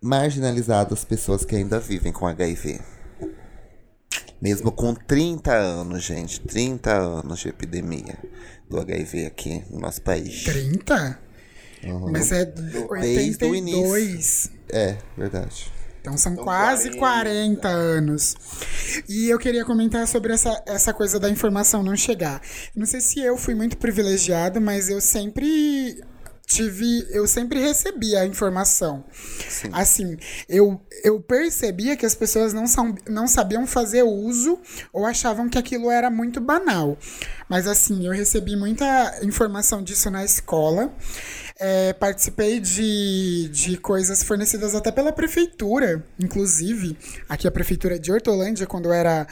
marginalizadas 0.00 0.98
as 1.00 1.04
pessoas 1.04 1.44
que 1.44 1.54
ainda 1.54 1.78
vivem 1.78 2.12
com 2.12 2.26
HIV. 2.26 2.80
Mesmo 4.44 4.70
com 4.70 4.94
30 4.94 5.54
anos, 5.54 6.04
gente. 6.04 6.38
30 6.38 6.92
anos 6.92 7.38
de 7.38 7.48
epidemia 7.48 8.18
do 8.68 8.78
HIV 8.78 9.24
aqui 9.24 9.64
no 9.70 9.80
nosso 9.80 10.02
país. 10.02 10.44
30? 10.44 11.18
Mas 12.12 12.30
é 12.30 12.44
Desde 12.44 12.78
o 12.78 12.90
82. 12.90 14.50
É, 14.68 14.98
verdade. 15.16 15.72
Então 15.98 16.18
são 16.18 16.36
quase 16.36 16.90
40 16.90 17.66
anos. 17.66 18.36
E 19.08 19.30
eu 19.30 19.38
queria 19.38 19.64
comentar 19.64 20.06
sobre 20.06 20.34
essa, 20.34 20.62
essa 20.66 20.92
coisa 20.92 21.18
da 21.18 21.30
informação 21.30 21.82
não 21.82 21.96
chegar. 21.96 22.42
Não 22.76 22.84
sei 22.84 23.00
se 23.00 23.20
eu 23.20 23.38
fui 23.38 23.54
muito 23.54 23.78
privilegiado, 23.78 24.60
mas 24.60 24.90
eu 24.90 25.00
sempre 25.00 26.04
tive. 26.46 27.06
Eu 27.10 27.26
sempre 27.26 27.60
recebi 27.60 28.16
a 28.16 28.26
informação. 28.26 29.04
Assim, 29.72 30.16
eu, 30.48 30.80
eu 31.02 31.20
percebia 31.20 31.96
que 31.96 32.06
as 32.06 32.14
pessoas 32.14 32.52
não, 32.52 32.66
são, 32.66 32.94
não 33.08 33.26
sabiam 33.26 33.66
fazer 33.66 34.02
uso 34.02 34.58
ou 34.92 35.06
achavam 35.06 35.48
que 35.48 35.58
aquilo 35.58 35.90
era 35.90 36.10
muito 36.10 36.40
banal. 36.40 36.98
Mas 37.48 37.66
assim, 37.66 38.06
eu 38.06 38.12
recebi 38.12 38.56
muita 38.56 39.20
informação 39.22 39.82
disso 39.82 40.10
na 40.10 40.24
escola. 40.24 40.92
É, 41.56 41.92
participei 41.92 42.58
de, 42.58 43.48
de 43.52 43.76
coisas 43.76 44.22
fornecidas 44.22 44.74
até 44.74 44.90
pela 44.90 45.12
prefeitura, 45.12 46.04
inclusive. 46.18 46.96
Aqui 47.28 47.46
a 47.46 47.50
prefeitura 47.50 47.98
de 47.98 48.10
Hortolândia, 48.12 48.66
quando 48.66 48.86
eu 48.86 48.92
era 48.92 49.26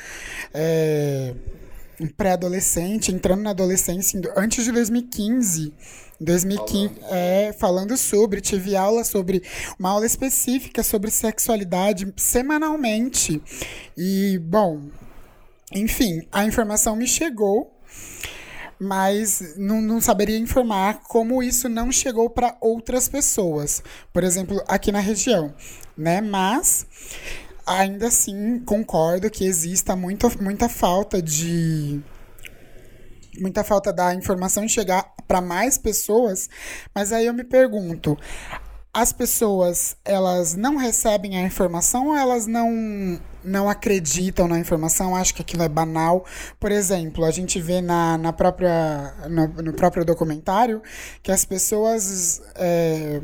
é, 0.54 1.34
pré-adolescente, 2.16 3.12
entrando 3.12 3.42
na 3.42 3.50
adolescência, 3.50 4.20
antes 4.36 4.64
de 4.64 4.72
2015. 4.72 5.72
Em 6.22 6.24
2015, 6.24 7.00
é, 7.10 7.52
falando 7.52 7.96
sobre, 7.96 8.40
tive 8.40 8.76
aula 8.76 9.02
sobre, 9.02 9.42
uma 9.76 9.90
aula 9.90 10.06
específica 10.06 10.80
sobre 10.80 11.10
sexualidade 11.10 12.14
semanalmente. 12.16 13.42
E, 13.96 14.38
bom, 14.38 14.82
enfim, 15.72 16.24
a 16.30 16.44
informação 16.44 16.94
me 16.94 17.08
chegou, 17.08 17.76
mas 18.78 19.56
não, 19.56 19.82
não 19.82 20.00
saberia 20.00 20.38
informar 20.38 21.00
como 21.08 21.42
isso 21.42 21.68
não 21.68 21.90
chegou 21.90 22.30
para 22.30 22.56
outras 22.60 23.08
pessoas, 23.08 23.82
por 24.12 24.22
exemplo, 24.22 24.62
aqui 24.68 24.92
na 24.92 25.00
região, 25.00 25.52
né? 25.98 26.20
Mas 26.20 26.86
ainda 27.66 28.06
assim 28.06 28.60
concordo 28.60 29.28
que 29.28 29.44
exista 29.44 29.96
muita, 29.96 30.28
muita 30.40 30.68
falta 30.68 31.20
de 31.20 32.00
muita 33.40 33.64
falta 33.64 33.92
da 33.92 34.14
informação 34.14 34.66
chegar 34.68 35.14
para 35.26 35.40
mais 35.40 35.78
pessoas, 35.78 36.48
mas 36.94 37.12
aí 37.12 37.26
eu 37.26 37.34
me 37.34 37.44
pergunto, 37.44 38.18
as 38.92 39.12
pessoas 39.12 39.96
elas 40.04 40.54
não 40.54 40.76
recebem 40.76 41.38
a 41.38 41.42
informação 41.42 42.08
ou 42.08 42.16
elas 42.16 42.46
não 42.46 43.18
não 43.44 43.68
acreditam 43.68 44.46
na 44.46 44.58
informação, 44.58 45.16
acham 45.16 45.34
que 45.34 45.42
aquilo 45.42 45.64
é 45.64 45.68
banal. 45.68 46.24
Por 46.60 46.70
exemplo, 46.70 47.24
a 47.24 47.30
gente 47.32 47.60
vê 47.60 47.80
na, 47.80 48.16
na 48.16 48.32
própria, 48.32 49.14
no, 49.28 49.48
no 49.48 49.72
próprio 49.72 50.04
documentário 50.04 50.80
que 51.22 51.32
as 51.32 51.44
pessoas 51.44 52.40
é, 52.54 53.20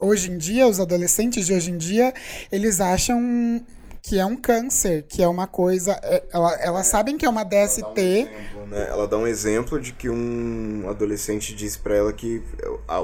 hoje 0.00 0.30
em 0.30 0.38
dia, 0.38 0.66
os 0.66 0.80
adolescentes 0.80 1.46
de 1.46 1.52
hoje 1.52 1.70
em 1.70 1.76
dia, 1.76 2.14
eles 2.50 2.80
acham 2.80 3.62
que 4.02 4.18
é 4.18 4.26
um 4.26 4.36
câncer, 4.36 5.04
que 5.08 5.22
é 5.22 5.28
uma 5.28 5.46
coisa. 5.46 5.92
é, 6.02 6.24
ela- 6.32 6.54
elas 6.60 6.86
sabem 6.88 7.16
que 7.16 7.24
é 7.24 7.28
uma 7.28 7.44
DST. 7.44 8.00
exemplo, 8.00 8.66
né? 8.66 8.86
Ela 8.88 9.06
dá 9.06 9.16
um 9.16 9.26
exemplo 9.28 9.80
de 9.80 9.92
que 9.92 10.10
um 10.10 10.86
adolescente 10.88 11.54
disse 11.54 11.78
pra 11.78 11.94
ela 11.94 12.12
que 12.12 12.42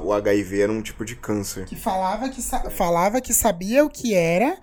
o 0.03 0.13
HIV 0.13 0.61
era 0.63 0.73
um 0.73 0.83
tipo 0.83 1.05
de 1.05 1.15
câncer. 1.15 1.67
que 1.67 1.77
falava 1.77 2.29
que, 2.29 2.43
falava 2.71 3.21
que 3.21 3.33
sabia 3.33 3.85
o 3.85 3.89
que 3.89 4.13
era, 4.13 4.59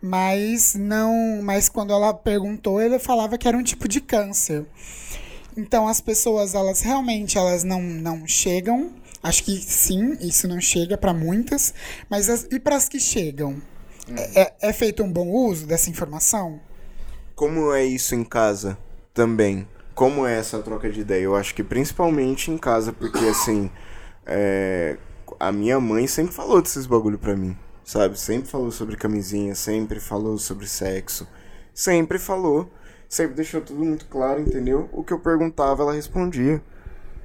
mas 0.00 0.74
não. 0.74 1.40
Mas 1.42 1.68
quando 1.70 1.92
ela 1.92 2.12
perguntou, 2.12 2.80
ele 2.82 2.98
falava 2.98 3.38
que 3.38 3.48
era 3.48 3.56
um 3.56 3.62
tipo 3.62 3.88
de 3.88 4.00
câncer. 4.02 4.66
Então 5.56 5.88
as 5.88 6.00
pessoas, 6.02 6.54
elas 6.54 6.82
realmente 6.82 7.38
elas 7.38 7.64
não, 7.64 7.80
não 7.82 8.26
chegam. 8.26 8.92
Acho 9.22 9.42
que 9.42 9.56
sim, 9.56 10.16
isso 10.20 10.46
não 10.46 10.60
chega 10.60 10.96
para 10.96 11.12
muitas, 11.12 11.74
mas 12.08 12.28
as- 12.28 12.46
e 12.52 12.60
para 12.60 12.76
as 12.76 12.88
que 12.88 13.00
chegam? 13.00 13.60
É, 14.16 14.40
é- 14.42 14.54
é 14.60 14.72
feito 14.72 15.02
um 15.02 15.12
bom 15.12 15.28
uso 15.28 15.66
dessa 15.66 15.90
informação? 15.90 16.60
Como 17.34 17.72
é 17.72 17.84
isso 17.84 18.14
em 18.14 18.24
casa 18.24 18.76
também? 19.14 19.66
Como 19.94 20.26
é 20.26 20.38
essa 20.38 20.58
troca 20.60 20.90
de 20.90 21.00
ideia? 21.00 21.22
Eu 21.24 21.36
acho 21.36 21.54
que 21.54 21.62
principalmente 21.62 22.50
em 22.50 22.58
casa, 22.58 22.92
porque 22.92 23.24
assim, 23.26 23.70
é, 24.26 24.96
a 25.38 25.50
minha 25.52 25.80
mãe 25.80 26.06
sempre 26.06 26.32
falou 26.34 26.62
desses 26.62 26.86
bagulho 26.86 27.18
pra 27.18 27.36
mim, 27.36 27.56
sabe? 27.84 28.18
Sempre 28.18 28.48
falou 28.48 28.70
sobre 28.70 28.96
camisinha, 28.96 29.54
sempre 29.54 30.00
falou 30.00 30.38
sobre 30.38 30.66
sexo, 30.66 31.26
sempre 31.74 32.18
falou, 32.18 32.70
sempre 33.08 33.34
deixou 33.36 33.60
tudo 33.60 33.84
muito 33.84 34.06
claro, 34.06 34.40
entendeu? 34.40 34.88
O 34.92 35.02
que 35.02 35.12
eu 35.12 35.18
perguntava, 35.20 35.82
ela 35.82 35.92
respondia, 35.94 36.62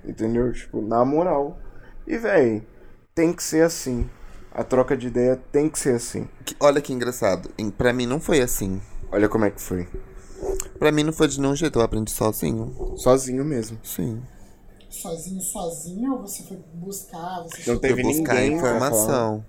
entendeu? 0.06 0.52
Tipo, 0.54 0.82
na 0.82 1.06
moral. 1.06 1.60
E 2.08 2.17
véi, 2.17 2.63
tem 3.15 3.34
que 3.34 3.43
ser 3.43 3.63
assim. 3.63 4.10
A 4.54 4.63
troca 4.63 4.96
de 4.96 5.08
ideia 5.08 5.36
tem 5.52 5.68
que 5.70 5.80
ser 5.80 5.96
assim. 5.96 6.28
Que- 6.46 6.56
Olha 6.60 6.80
que 6.82 6.94
engraçado. 6.94 7.50
Em- 7.58 7.72
Pra 7.72 7.92
mim 7.92 8.06
não 8.06 8.20
foi 8.20 8.42
assim. 8.42 8.80
Olha 9.12 9.28
como 9.28 9.46
é 9.46 9.52
que 9.52 9.62
foi. 9.62 9.88
Pra 10.78 10.92
mim 10.92 11.04
não 11.04 11.13
foi 11.13 11.28
de 11.28 11.39
nenhum 11.39 11.56
jeito, 11.56 11.80
eu 11.80 11.84
aprendi 11.84 12.12
sozinho. 12.12 12.94
Sozinho 12.98 13.44
mesmo. 13.44 13.80
Sim. 13.84 14.22
Sozinho, 14.89 15.42
sozinho, 15.42 16.13
ou 16.13 16.22
você 16.22 16.44
foi 16.44 16.58
buscar? 16.76 17.44
Você 17.44 17.72
Não 17.72 17.80
teve 17.80 18.02
eu 18.02 18.06
buscar 18.08 18.36
ninguém 18.36 18.60
pra 18.60 18.70
informação. 18.76 19.46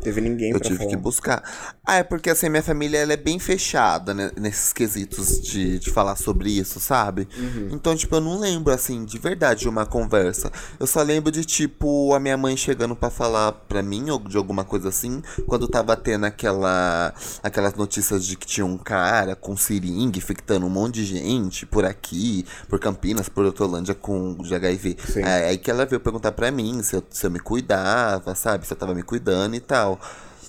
Teve 0.00 0.20
ninguém 0.20 0.50
Eu 0.52 0.60
tive 0.60 0.78
falar. 0.78 0.90
que 0.90 0.96
buscar. 0.96 1.42
Ah, 1.84 1.96
é 1.96 2.02
porque 2.02 2.30
assim, 2.30 2.48
minha 2.48 2.62
família 2.62 2.98
ela 2.98 3.12
é 3.12 3.16
bem 3.16 3.38
fechada 3.38 4.12
né, 4.14 4.30
nesses 4.36 4.72
quesitos 4.72 5.40
de, 5.40 5.78
de 5.78 5.90
falar 5.90 6.16
sobre 6.16 6.50
isso, 6.50 6.80
sabe? 6.80 7.28
Então, 7.70 7.94
tipo, 7.96 8.14
eu 8.16 8.20
não 8.20 8.38
lembro, 8.38 8.72
assim, 8.72 9.04
de 9.04 9.18
verdade 9.18 9.60
de 9.60 9.68
uma 9.68 9.86
conversa. 9.86 10.50
Eu 10.78 10.86
só 10.86 11.02
lembro 11.02 11.30
de, 11.30 11.44
tipo, 11.44 12.12
a 12.14 12.20
minha 12.20 12.36
mãe 12.36 12.56
chegando 12.56 12.96
pra 12.96 13.10
falar 13.10 13.52
pra 13.52 13.82
mim, 13.82 14.10
ou 14.10 14.18
de 14.18 14.36
alguma 14.36 14.64
coisa 14.64 14.88
assim, 14.88 15.22
quando 15.46 15.68
tava 15.68 15.96
tendo 15.96 16.24
aquela, 16.26 17.12
aquelas 17.42 17.74
notícias 17.74 18.24
de 18.24 18.36
que 18.36 18.46
tinha 18.46 18.66
um 18.66 18.78
cara 18.78 19.36
com 19.36 19.56
seringue 19.56 20.18
infectando 20.18 20.66
um 20.66 20.70
monte 20.70 20.94
de 20.94 21.04
gente 21.04 21.66
por 21.66 21.84
aqui, 21.84 22.44
por 22.68 22.78
Campinas, 22.78 23.28
por 23.28 23.44
Hortolândia 23.44 23.94
com 23.94 24.34
de 24.34 24.54
HIV. 24.54 24.96
Aí 25.16 25.52
aí 25.52 25.58
que 25.58 25.70
ela 25.70 25.84
veio 25.86 26.00
perguntar 26.00 26.32
pra 26.32 26.50
mim 26.50 26.82
se 26.82 26.96
eu, 26.96 27.02
se 27.10 27.26
eu 27.26 27.30
me 27.30 27.38
cuidava, 27.40 28.34
sabe? 28.34 28.66
Se 28.66 28.72
eu 28.72 28.76
tava 28.76 28.94
me 28.94 29.02
cuidando 29.02 29.54
e 29.54 29.60
tal. 29.60 29.81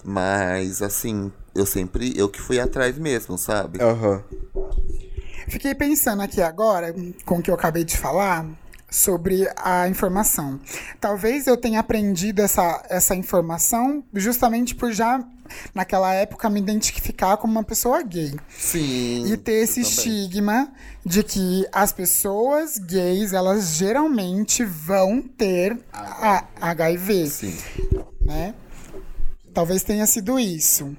Mas, 0.04 0.82
assim, 0.82 1.32
eu 1.56 1.66
sempre. 1.66 2.14
Eu 2.16 2.30
que 2.30 2.42
fui 2.42 2.60
atrás 2.60 2.98
mesmo, 2.98 3.38
sabe? 3.38 3.82
Aham. 3.82 4.24
Fiquei 5.48 5.76
pensando 5.76 6.22
aqui 6.22 6.42
agora, 6.42 6.94
com 7.26 7.38
o 7.38 7.42
que 7.42 7.52
eu 7.52 7.56
acabei 7.56 7.84
de 7.84 7.98
falar, 7.98 8.46
sobre 8.94 9.50
a 9.58 9.88
informação. 9.90 10.60
Talvez 11.02 11.48
eu 11.48 11.58
tenha 11.58 11.80
aprendido 11.80 12.42
essa, 12.42 12.84
essa 12.90 13.16
informação 13.16 14.04
justamente 14.14 14.76
por 14.76 14.92
já, 14.92 15.24
naquela 15.74 16.14
época, 16.14 16.50
me 16.50 16.60
identificar 16.60 17.38
como 17.38 17.54
uma 17.54 17.64
pessoa 17.64 18.02
gay. 18.04 18.36
Sim. 18.56 19.26
E 19.26 19.36
ter 19.36 19.64
esse 19.64 19.82
também. 19.82 19.92
estigma 19.92 20.72
de 21.04 21.24
que 21.24 21.68
as 21.72 21.92
pessoas 21.92 22.78
gays, 22.78 23.34
elas 23.34 23.76
geralmente 23.76 24.64
vão 24.64 25.22
ter 25.22 25.78
a 25.92 26.46
HIV, 26.62 27.28
Sim. 27.28 27.58
né? 28.22 28.54
Talvez 29.54 29.84
tenha 29.84 30.06
sido 30.08 30.40
isso. 30.40 30.96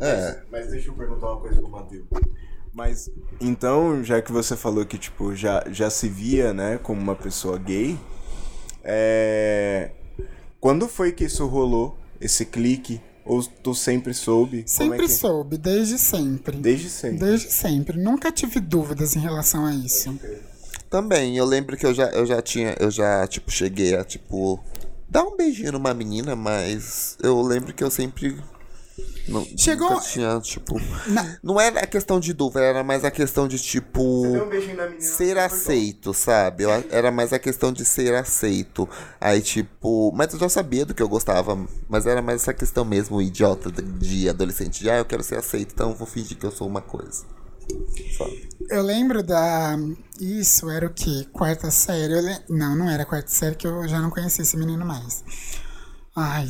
É. 0.00 0.40
Mas 0.50 0.70
deixa 0.70 0.88
eu 0.88 0.94
perguntar 0.94 1.28
uma 1.32 1.40
coisa 1.40 1.56
pro 1.60 1.70
Matheus. 1.70 2.04
Mas, 2.72 3.10
então, 3.40 4.02
já 4.04 4.22
que 4.22 4.30
você 4.32 4.56
falou 4.56 4.84
que, 4.86 4.96
tipo, 4.98 5.34
já, 5.34 5.64
já 5.70 5.90
se 5.90 6.08
via, 6.08 6.52
né, 6.54 6.78
como 6.78 7.00
uma 7.00 7.16
pessoa 7.16 7.58
gay, 7.58 7.98
é... 8.84 9.90
Quando 10.60 10.86
foi 10.88 11.12
que 11.12 11.24
isso 11.24 11.46
rolou, 11.46 11.96
esse 12.20 12.44
clique? 12.44 13.00
Ou 13.24 13.42
tu 13.44 13.74
sempre 13.74 14.12
soube? 14.14 14.64
Como 14.64 14.94
é 14.94 14.96
Sempre 14.96 15.06
que- 15.06 15.12
soube, 15.12 15.56
desde 15.58 15.98
sempre. 15.98 16.56
Desde 16.56 16.88
sempre. 16.90 17.18
Desde 17.18 17.50
sempre. 17.50 17.98
Nunca 17.98 18.30
tive 18.32 18.60
dúvidas 18.60 19.14
em 19.16 19.20
relação 19.20 19.64
a 19.66 19.72
isso. 19.74 20.18
Também, 20.88 21.36
eu 21.36 21.44
lembro 21.44 21.76
que 21.76 21.86
eu 21.86 21.94
já, 21.94 22.06
eu 22.10 22.26
já 22.26 22.42
tinha, 22.42 22.74
eu 22.80 22.90
já, 22.90 23.26
tipo, 23.26 23.50
cheguei 23.50 23.94
a, 23.94 24.04
tipo, 24.04 24.62
dar 25.10 25.24
um 25.24 25.36
beijinho 25.36 25.72
numa 25.72 25.92
menina, 25.92 26.34
mas 26.36 27.16
eu 27.22 27.40
lembro 27.42 27.72
que 27.74 27.82
eu 27.84 27.90
sempre. 27.90 28.40
Não, 29.28 29.46
Chegou- 29.56 30.00
tinha, 30.00 30.40
tipo. 30.40 30.80
Na- 31.06 31.38
Não 31.42 31.60
era 31.60 31.80
a 31.80 31.86
questão 31.86 32.18
de 32.18 32.32
dúvida, 32.32 32.60
era 32.62 32.82
mais 32.82 33.04
a 33.04 33.10
questão 33.10 33.46
de, 33.46 33.58
tipo. 33.58 34.22
Deu 34.22 34.44
um 34.44 34.48
beijinho 34.48 34.76
na 34.76 34.84
menina, 34.86 35.00
Ser 35.00 35.38
aceito, 35.38 36.12
sabe? 36.12 36.64
Eu, 36.64 36.70
era 36.90 37.10
mais 37.12 37.32
a 37.32 37.38
questão 37.38 37.72
de 37.72 37.84
ser 37.84 38.14
aceito. 38.14 38.88
Aí, 39.20 39.40
tipo. 39.40 40.12
Mas 40.14 40.32
eu 40.32 40.38
já 40.40 40.48
sabia 40.48 40.84
do 40.84 40.94
que 40.94 41.02
eu 41.02 41.08
gostava. 41.08 41.56
Mas 41.88 42.06
era 42.06 42.20
mais 42.20 42.42
essa 42.42 42.52
questão 42.52 42.84
mesmo, 42.84 43.22
idiota 43.22 43.70
de- 43.70 43.82
de 43.82 44.28
adolescente. 44.28 44.80
De, 44.80 44.90
ah, 44.90 44.98
eu 44.98 45.04
quero 45.04 45.22
ser 45.22 45.38
aceito, 45.38 45.72
então 45.74 45.90
eu 45.90 45.96
vou 45.96 46.06
fingir 46.06 46.36
que 46.36 46.44
eu 46.46 46.50
sou 46.52 46.66
uma 46.66 46.80
coisa. 46.82 47.24
Eu 48.68 48.82
lembro 48.82 49.22
da. 49.22 49.76
Isso 50.20 50.68
era 50.70 50.86
o 50.86 50.90
quê? 50.94 51.26
Quarta 51.32 51.70
série? 51.70 52.12
Eu 52.12 52.20
le- 52.22 52.40
Não, 52.48 52.76
não 52.76 52.88
era 52.90 53.04
quarta 53.04 53.28
série, 53.28 53.54
que 53.56 53.66
eu 53.66 53.88
já 53.88 54.00
não 54.00 54.10
conhecia 54.10 54.42
esse 54.42 54.56
menino 54.56 54.84
mais. 54.86 55.24
Ai. 56.14 56.48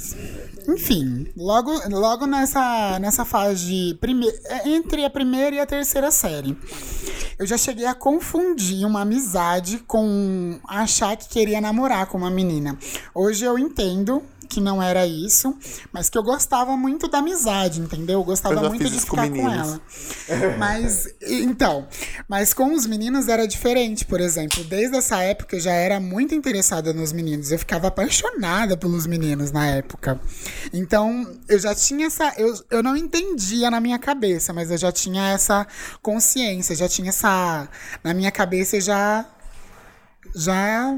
Enfim, 0.68 1.26
logo, 1.36 1.70
logo 1.90 2.26
nessa, 2.26 2.98
nessa 2.98 3.24
fase 3.24 3.64
de. 3.66 3.94
Prime... 4.00 4.26
é, 4.46 4.68
Entre 4.68 5.04
a 5.04 5.10
primeira 5.10 5.56
e 5.56 5.60
a 5.60 5.66
terceira 5.66 6.10
série. 6.10 6.56
Eu 7.38 7.46
já 7.46 7.56
cheguei 7.56 7.86
a 7.86 7.94
confundir 7.94 8.84
uma 8.84 9.02
amizade 9.02 9.78
com 9.86 10.58
achar 10.68 11.16
que 11.16 11.28
queria 11.28 11.60
namorar 11.60 12.06
com 12.06 12.18
uma 12.18 12.30
menina. 12.30 12.76
Hoje 13.14 13.44
eu 13.44 13.58
entendo 13.58 14.22
que 14.50 14.60
não 14.60 14.82
era 14.82 15.06
isso, 15.06 15.56
mas 15.92 16.10
que 16.10 16.18
eu 16.18 16.22
gostava 16.22 16.76
muito 16.76 17.06
da 17.08 17.18
amizade, 17.18 17.80
entendeu? 17.80 18.18
Eu 18.18 18.24
gostava 18.24 18.56
Eu 18.56 18.68
muito 18.68 18.84
de 18.90 18.96
com 19.06 19.16
ficar 19.16 19.28
com 19.28 19.34
meninos. 19.34 19.80
ela. 20.28 20.56
Mas, 20.58 21.06
então, 21.22 21.86
mas 22.28 22.52
com 22.52 22.74
os 22.74 22.84
meninos 22.84 23.28
era 23.28 23.46
diferente, 23.46 24.04
por 24.04 24.20
exemplo. 24.20 24.64
Desde 24.64 24.96
essa 24.96 25.22
época 25.22 25.56
eu 25.56 25.60
já 25.60 25.72
era 25.72 26.00
muito 26.00 26.34
interessada 26.34 26.92
nos 26.92 27.12
meninos. 27.12 27.52
Eu 27.52 27.58
ficava 27.58 27.86
apaixonada 27.88 28.76
pelos 28.76 29.06
meninos 29.06 29.52
na 29.52 29.66
época. 29.68 30.20
Então, 30.72 31.26
eu 31.48 31.58
já 31.58 31.74
tinha 31.74 32.06
essa. 32.08 32.34
Eu, 32.36 32.52
eu 32.70 32.82
não 32.82 32.96
entendia 32.96 33.70
na 33.70 33.80
minha 33.80 33.98
cabeça, 33.98 34.52
mas 34.52 34.70
eu 34.70 34.76
já 34.78 34.90
tinha 34.90 35.30
essa 35.30 35.66
consciência, 36.02 36.74
já 36.74 36.88
tinha 36.88 37.10
essa. 37.10 37.68
Na 38.02 38.12
minha 38.12 38.32
cabeça 38.32 38.76
eu 38.76 38.80
já. 38.80 39.24
Já. 40.34 40.92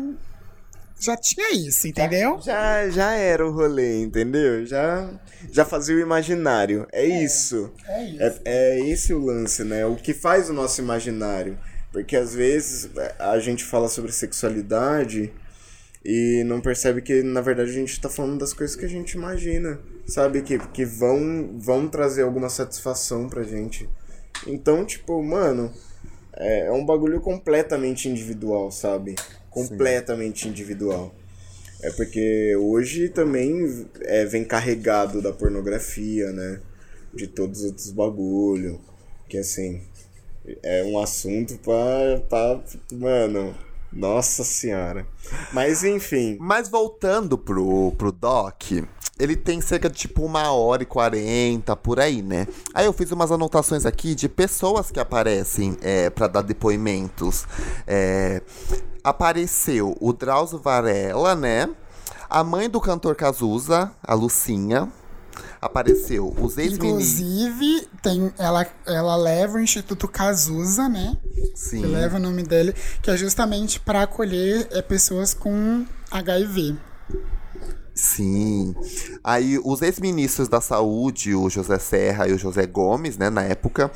Já 1.03 1.17
tinha 1.17 1.53
isso, 1.53 1.88
entendeu? 1.88 2.41
Já, 2.41 2.88
já 2.88 3.12
era 3.12 3.45
o 3.45 3.51
rolê, 3.51 4.01
entendeu? 4.03 4.65
Já, 4.65 5.11
já 5.51 5.65
fazia 5.65 5.97
o 5.97 6.01
imaginário. 6.01 6.87
É, 6.93 7.05
isso. 7.05 7.73
é 7.88 8.05
isso. 8.05 8.23
É, 8.23 8.41
é 8.45 8.88
esse 8.88 9.12
o 9.12 9.19
lance, 9.19 9.65
né? 9.65 9.85
O 9.85 9.97
que 9.97 10.15
faz 10.15 10.49
o 10.49 10.53
nosso 10.53 10.81
imaginário. 10.81 11.59
Porque 11.91 12.15
às 12.17 12.33
vezes 12.33 12.88
é, 12.97 13.17
a 13.19 13.37
gente 13.41 13.65
fala 13.65 13.88
sobre 13.88 14.12
sexualidade 14.12 15.33
e 16.05 16.45
não 16.47 16.61
percebe 16.61 17.03
que 17.03 17.21
na 17.21 17.41
verdade 17.41 17.71
a 17.71 17.75
gente 17.75 18.01
tá 18.01 18.09
falando 18.09 18.38
das 18.38 18.53
coisas 18.53 18.77
que 18.77 18.85
a 18.85 18.88
gente 18.88 19.15
imagina, 19.15 19.81
sabe? 20.07 20.41
Que, 20.43 20.57
que 20.69 20.85
vão, 20.85 21.59
vão 21.59 21.88
trazer 21.88 22.23
alguma 22.23 22.49
satisfação 22.49 23.29
pra 23.29 23.43
gente. 23.43 23.88
Então, 24.47 24.85
tipo, 24.85 25.21
mano, 25.21 25.73
é, 26.37 26.67
é 26.67 26.73
um 26.73 26.87
bagulho 26.87 27.21
completamente 27.21 28.09
individual, 28.09 28.71
sabe? 28.71 29.17
Completamente 29.53 30.49
individual. 30.49 31.15
É 31.83 31.91
porque 31.91 32.55
hoje 32.57 33.09
também 33.09 33.87
é, 34.03 34.25
vem 34.25 34.45
carregado 34.45 35.21
da 35.21 35.33
pornografia, 35.33 36.31
né? 36.31 36.61
De 37.12 37.27
todos 37.27 37.61
os 37.61 37.67
outros 37.67 37.91
bagulho. 37.91 38.81
Que 39.29 39.38
assim, 39.38 39.83
é 40.62 40.85
um 40.85 40.99
assunto 40.99 41.59
pra, 41.59 42.21
pra. 42.29 42.62
Mano, 42.93 43.55
nossa 43.93 44.45
senhora. 44.45 45.07
Mas 45.53 45.85
enfim. 45.85 46.37
Mas 46.41 46.69
voltando 46.69 47.37
pro, 47.37 47.93
pro 47.93 48.11
Doc, 48.11 48.73
ele 49.19 49.37
tem 49.37 49.61
cerca 49.61 49.89
de 49.89 49.97
tipo 49.97 50.25
uma 50.25 50.51
hora 50.53 50.83
e 50.83 50.87
quarenta, 50.87 51.77
por 51.77 52.01
aí, 52.01 52.23
né? 52.23 52.47
Aí 52.75 52.87
eu 52.87 52.93
fiz 52.93 53.11
umas 53.13 53.31
anotações 53.31 53.85
aqui 53.87 54.15
de 54.15 54.29
pessoas 54.29 54.91
que 54.91 54.99
aparecem 54.99 55.77
é, 55.83 56.11
para 56.11 56.27
dar 56.27 56.43
depoimentos. 56.43 57.47
É, 57.87 58.43
apareceu 59.05 59.97
o 60.01 60.13
Drauzio 60.13 60.59
Varela, 60.59 61.35
né? 61.35 61.69
A 62.29 62.43
mãe 62.43 62.69
do 62.69 62.81
cantor 62.81 63.15
Cazuza, 63.15 63.93
a 64.03 64.15
Lucinha. 64.15 64.91
Apareceu 65.62 66.35
os 66.40 66.59
ex-ministros. 66.59 67.20
Inclusive, 67.20 67.88
tem, 68.03 68.35
ela, 68.37 68.66
ela 68.85 69.14
leva 69.14 69.59
o 69.59 69.61
Instituto 69.61 70.09
Cazuza, 70.09 70.88
né? 70.88 71.16
Sim. 71.55 71.83
Que 71.83 71.87
leva 71.87 72.16
o 72.16 72.20
nome 72.20 72.42
dele, 72.42 72.75
que 73.01 73.09
é 73.09 73.16
justamente 73.16 73.79
para 73.79 74.03
acolher 74.03 74.66
é, 74.72 74.83
pessoas 74.83 75.33
com 75.33 75.87
HIV. 76.11 76.77
Sim. 77.94 78.75
Aí 79.22 79.61
os 79.64 79.83
ex-ministros 79.83 80.48
da 80.48 80.61
saúde, 80.61 81.33
o 81.33 81.48
José 81.48 81.79
Serra 81.79 82.27
e 82.27 82.33
o 82.33 82.38
José 82.38 82.66
Gomes, 82.66 83.16
né, 83.16 83.31
na 83.31 83.42
época, 83.42 83.88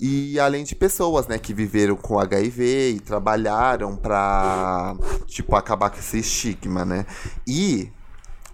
e 0.00 0.40
além 0.40 0.64
de 0.64 0.74
pessoas, 0.74 1.28
né, 1.28 1.38
que 1.38 1.54
viveram 1.54 1.94
com 1.94 2.18
HIV 2.18 2.94
e 2.96 3.00
trabalharam 3.00 3.96
pra, 3.96 4.96
tipo, 5.26 5.54
acabar 5.54 5.90
com 5.90 5.98
esse 5.98 6.18
estigma, 6.18 6.84
né? 6.84 7.06
E 7.46 7.92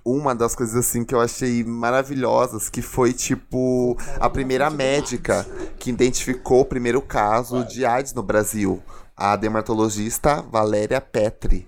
uma 0.06 0.36
das 0.36 0.54
coisas 0.54 0.76
assim 0.76 1.04
que 1.04 1.12
eu 1.12 1.20
achei 1.20 1.64
maravilhosas, 1.64 2.68
que 2.68 2.80
foi 2.80 3.12
tipo 3.12 3.98
a 4.20 4.30
primeira 4.30 4.70
médica 4.70 5.44
que 5.80 5.90
identificou 5.90 6.60
o 6.60 6.64
primeiro 6.64 7.02
caso 7.02 7.64
de 7.64 7.84
AIDS 7.84 8.14
no 8.14 8.22
Brasil, 8.22 8.80
a 9.16 9.34
dermatologista 9.34 10.40
Valéria 10.42 11.00
Petri. 11.00 11.66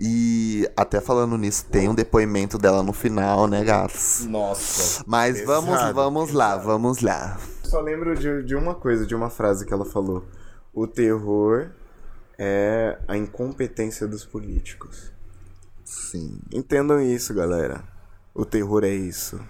E 0.00 0.66
até 0.74 0.98
falando 0.98 1.36
nisso, 1.36 1.66
tem 1.66 1.90
um 1.90 1.94
depoimento 1.94 2.56
dela 2.56 2.82
no 2.82 2.94
final, 2.94 3.46
né, 3.46 3.62
gatos? 3.62 4.24
Nossa. 4.26 5.04
Mas 5.06 5.44
vamos, 5.44 5.70
Pesado, 5.70 5.94
vamos 5.94 6.32
lá, 6.32 6.56
vamos 6.56 7.00
lá. 7.00 7.38
Só 7.62 7.80
lembro 7.80 8.16
de, 8.16 8.44
de 8.44 8.56
uma 8.56 8.74
coisa, 8.74 9.06
de 9.06 9.14
uma 9.14 9.28
frase 9.28 9.66
que 9.66 9.74
ela 9.74 9.84
falou. 9.84 10.24
O 10.72 10.86
terror 10.86 11.68
é 12.38 12.98
a 13.06 13.14
incompetência 13.14 14.06
dos 14.06 14.24
políticos. 14.24 15.12
Sim. 15.88 16.38
Entendam 16.52 17.00
isso, 17.00 17.32
galera. 17.32 17.82
O 18.34 18.44
terror 18.44 18.84
é 18.84 18.90
isso. 18.90 19.40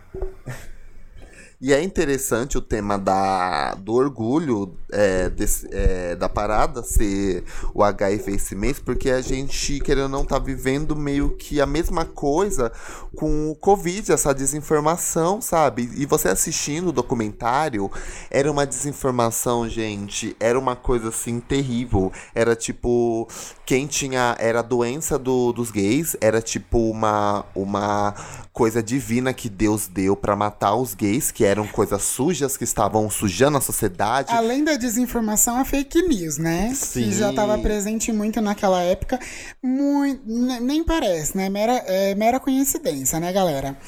E 1.61 1.73
é 1.73 1.83
interessante 1.83 2.57
o 2.57 2.61
tema 2.61 2.97
da, 2.97 3.75
do 3.75 3.93
orgulho 3.95 4.77
é, 4.93 5.29
desse- 5.29 5.67
é, 5.73 6.15
da 6.15 6.29
parada 6.29 6.85
ser 6.85 7.43
o 7.75 7.83
HIV 7.83 8.31
esse 8.37 8.55
mês, 8.55 8.79
porque 8.79 9.11
a 9.11 9.21
gente, 9.21 9.81
querendo 9.81 10.05
ou 10.05 10.09
não, 10.09 10.25
tá 10.25 10.39
vivendo 10.39 10.95
meio 10.95 11.31
que 11.31 11.61
a 11.61 11.67
mesma 11.67 12.05
coisa 12.05 12.71
com 13.17 13.51
o 13.51 13.57
Covid, 13.57 14.13
essa 14.13 14.33
desinformação, 14.33 15.41
sabe? 15.41 15.91
E 15.97 16.07
você 16.07 16.29
assistindo 16.29 16.91
o 16.91 16.93
documentário, 16.93 17.91
era 18.31 18.49
uma 18.51 18.65
desinformação, 18.65 19.69
gente, 19.69 20.37
era 20.39 20.57
uma 20.57 20.77
coisa 20.77 21.09
assim 21.09 21.41
terrível. 21.41 22.13
Era 22.37 22.55
tipo, 22.55 23.27
quem 23.67 23.87
tinha. 23.89 24.37
Era 24.39 24.61
a 24.61 24.63
doença 24.63 25.19
do, 25.19 25.53
dos 25.53 25.73
gays, 25.73 26.17
era 26.21 26.41
tipo 26.41 26.79
uma, 26.91 27.45
uma 27.55 28.15
coisa 28.59 28.83
divina 28.83 29.33
que 29.33 29.49
Deus 29.49 29.87
deu 29.87 30.17
pra 30.17 30.35
matar 30.35 30.75
os 30.75 30.93
gays, 30.93 31.31
que 31.31 31.45
eram 31.45 31.65
coisas 31.69 32.03
sujas 32.03 32.57
que 32.57 32.65
estavam 32.65 33.09
sujando 33.09 33.57
a 33.57 33.61
sociedade. 33.61 34.33
Além 34.33 34.65
da 34.65 34.75
desinformação, 34.75 35.61
a 35.61 35.65
fake 35.65 36.03
news, 36.03 36.39
né? 36.39 36.73
Sim. 36.75 37.05
Que 37.05 37.13
já 37.13 37.31
estava 37.31 37.57
presente 37.59 38.11
muito 38.11 38.41
naquela 38.41 38.83
época. 38.83 39.17
Muito, 39.63 40.23
nem 40.27 40.83
parece, 40.83 41.37
né? 41.37 41.49
Mera, 41.49 41.85
é 41.87 42.17
mera 42.17 42.41
coincidência, 42.41 43.21
né, 43.21 43.33
galera? 43.33 43.79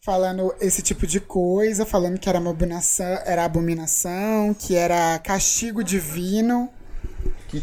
Falando 0.00 0.54
esse 0.60 0.80
tipo 0.80 1.08
de 1.08 1.18
coisa, 1.18 1.84
falando 1.84 2.16
que 2.16 2.28
era 2.28 2.38
uma 2.38 2.50
abominação, 2.50 3.18
era 3.26 3.44
abominação, 3.44 4.54
que 4.54 4.76
era 4.76 5.18
castigo 5.18 5.82
divino. 5.82 6.70
que, 7.48 7.60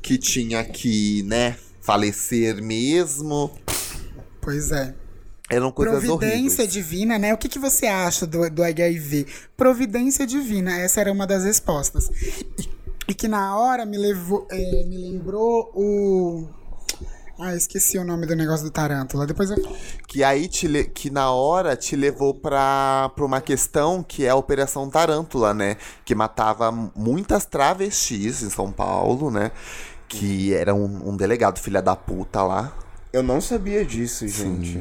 que 0.00 0.18
tinha 0.18 0.62
que, 0.62 1.24
né, 1.24 1.56
falecer 1.80 2.62
mesmo. 2.62 3.50
Pois 4.40 4.70
é. 4.70 4.94
Eram 5.50 5.70
coisas 5.70 6.02
Providência 6.02 6.36
horríveis. 6.64 6.72
divina, 6.72 7.18
né? 7.18 7.34
O 7.34 7.38
que, 7.38 7.48
que 7.48 7.58
você 7.58 7.86
acha 7.86 8.26
do, 8.26 8.48
do 8.50 8.62
HIV? 8.62 9.26
Providência 9.56 10.26
divina, 10.26 10.78
essa 10.78 11.00
era 11.00 11.12
uma 11.12 11.26
das 11.26 11.44
respostas. 11.44 12.10
E, 13.06 13.12
que 13.14 13.28
na 13.28 13.56
hora 13.58 13.84
me 13.84 13.98
levou, 13.98 14.46
é, 14.50 14.84
me 14.84 14.96
lembrou 14.96 15.70
o. 15.74 16.48
Ah, 17.38 17.54
esqueci 17.54 17.98
o 17.98 18.04
nome 18.04 18.26
do 18.26 18.34
negócio 18.34 18.64
do 18.64 18.70
Tarântula. 18.70 19.26
Depois 19.26 19.50
eu. 19.50 19.56
Que 20.08 20.24
aí 20.24 20.48
te 20.48 20.66
le- 20.68 20.84
que 20.84 21.10
na 21.10 21.30
hora 21.32 21.76
te 21.76 21.94
levou 21.96 22.32
pra, 22.32 23.10
pra 23.14 23.24
uma 23.24 23.40
questão 23.40 24.02
que 24.02 24.24
é 24.24 24.30
a 24.30 24.36
Operação 24.36 24.88
Tarântula, 24.88 25.52
né? 25.52 25.76
Que 26.04 26.14
matava 26.14 26.70
muitas 26.96 27.44
travestis 27.44 28.42
em 28.42 28.48
São 28.48 28.70
Paulo, 28.72 29.30
né? 29.30 29.50
Que 30.08 30.54
era 30.54 30.74
um, 30.74 31.10
um 31.10 31.16
delegado 31.16 31.58
filha 31.58 31.82
da 31.82 31.94
puta 31.96 32.42
lá. 32.42 32.72
Eu 33.14 33.22
não 33.22 33.40
sabia 33.40 33.84
disso, 33.84 34.26
gente. 34.26 34.76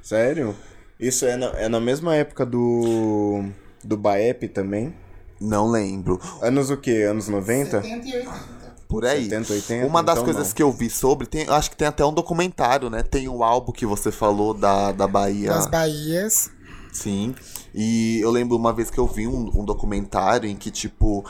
Sério? 0.00 0.56
Isso 0.98 1.26
é 1.26 1.36
na, 1.36 1.46
é 1.58 1.68
na 1.68 1.78
mesma 1.78 2.16
época 2.16 2.46
do. 2.46 3.44
do 3.84 3.98
Baep 3.98 4.48
também? 4.48 4.94
Não 5.38 5.70
lembro. 5.70 6.18
Anos 6.40 6.70
o 6.70 6.78
quê? 6.78 7.06
Anos 7.06 7.28
90? 7.28 7.82
70 7.82 8.08
e 8.08 8.16
80. 8.16 8.56
Por 8.88 9.04
aí. 9.04 9.24
70, 9.24 9.52
80, 9.52 9.86
Uma 9.86 10.02
das 10.02 10.14
então 10.14 10.24
coisas 10.24 10.48
não. 10.48 10.54
que 10.54 10.62
eu 10.62 10.72
vi 10.72 10.88
sobre, 10.88 11.26
tem, 11.26 11.46
acho 11.50 11.70
que 11.70 11.76
tem 11.76 11.86
até 11.86 12.02
um 12.02 12.14
documentário, 12.14 12.88
né? 12.88 13.02
Tem 13.02 13.28
o 13.28 13.44
álbum 13.44 13.72
que 13.72 13.84
você 13.84 14.10
falou 14.10 14.54
da, 14.54 14.92
da 14.92 15.06
Bahia. 15.06 15.50
Das 15.50 15.66
Bahias. 15.66 16.50
Sim. 16.96 17.34
E 17.74 18.20
eu 18.22 18.30
lembro 18.30 18.56
uma 18.56 18.72
vez 18.72 18.90
que 18.90 18.98
eu 18.98 19.06
vi 19.06 19.26
um, 19.28 19.50
um 19.54 19.64
documentário 19.64 20.48
em 20.48 20.56
que, 20.56 20.70
tipo, 20.70 21.24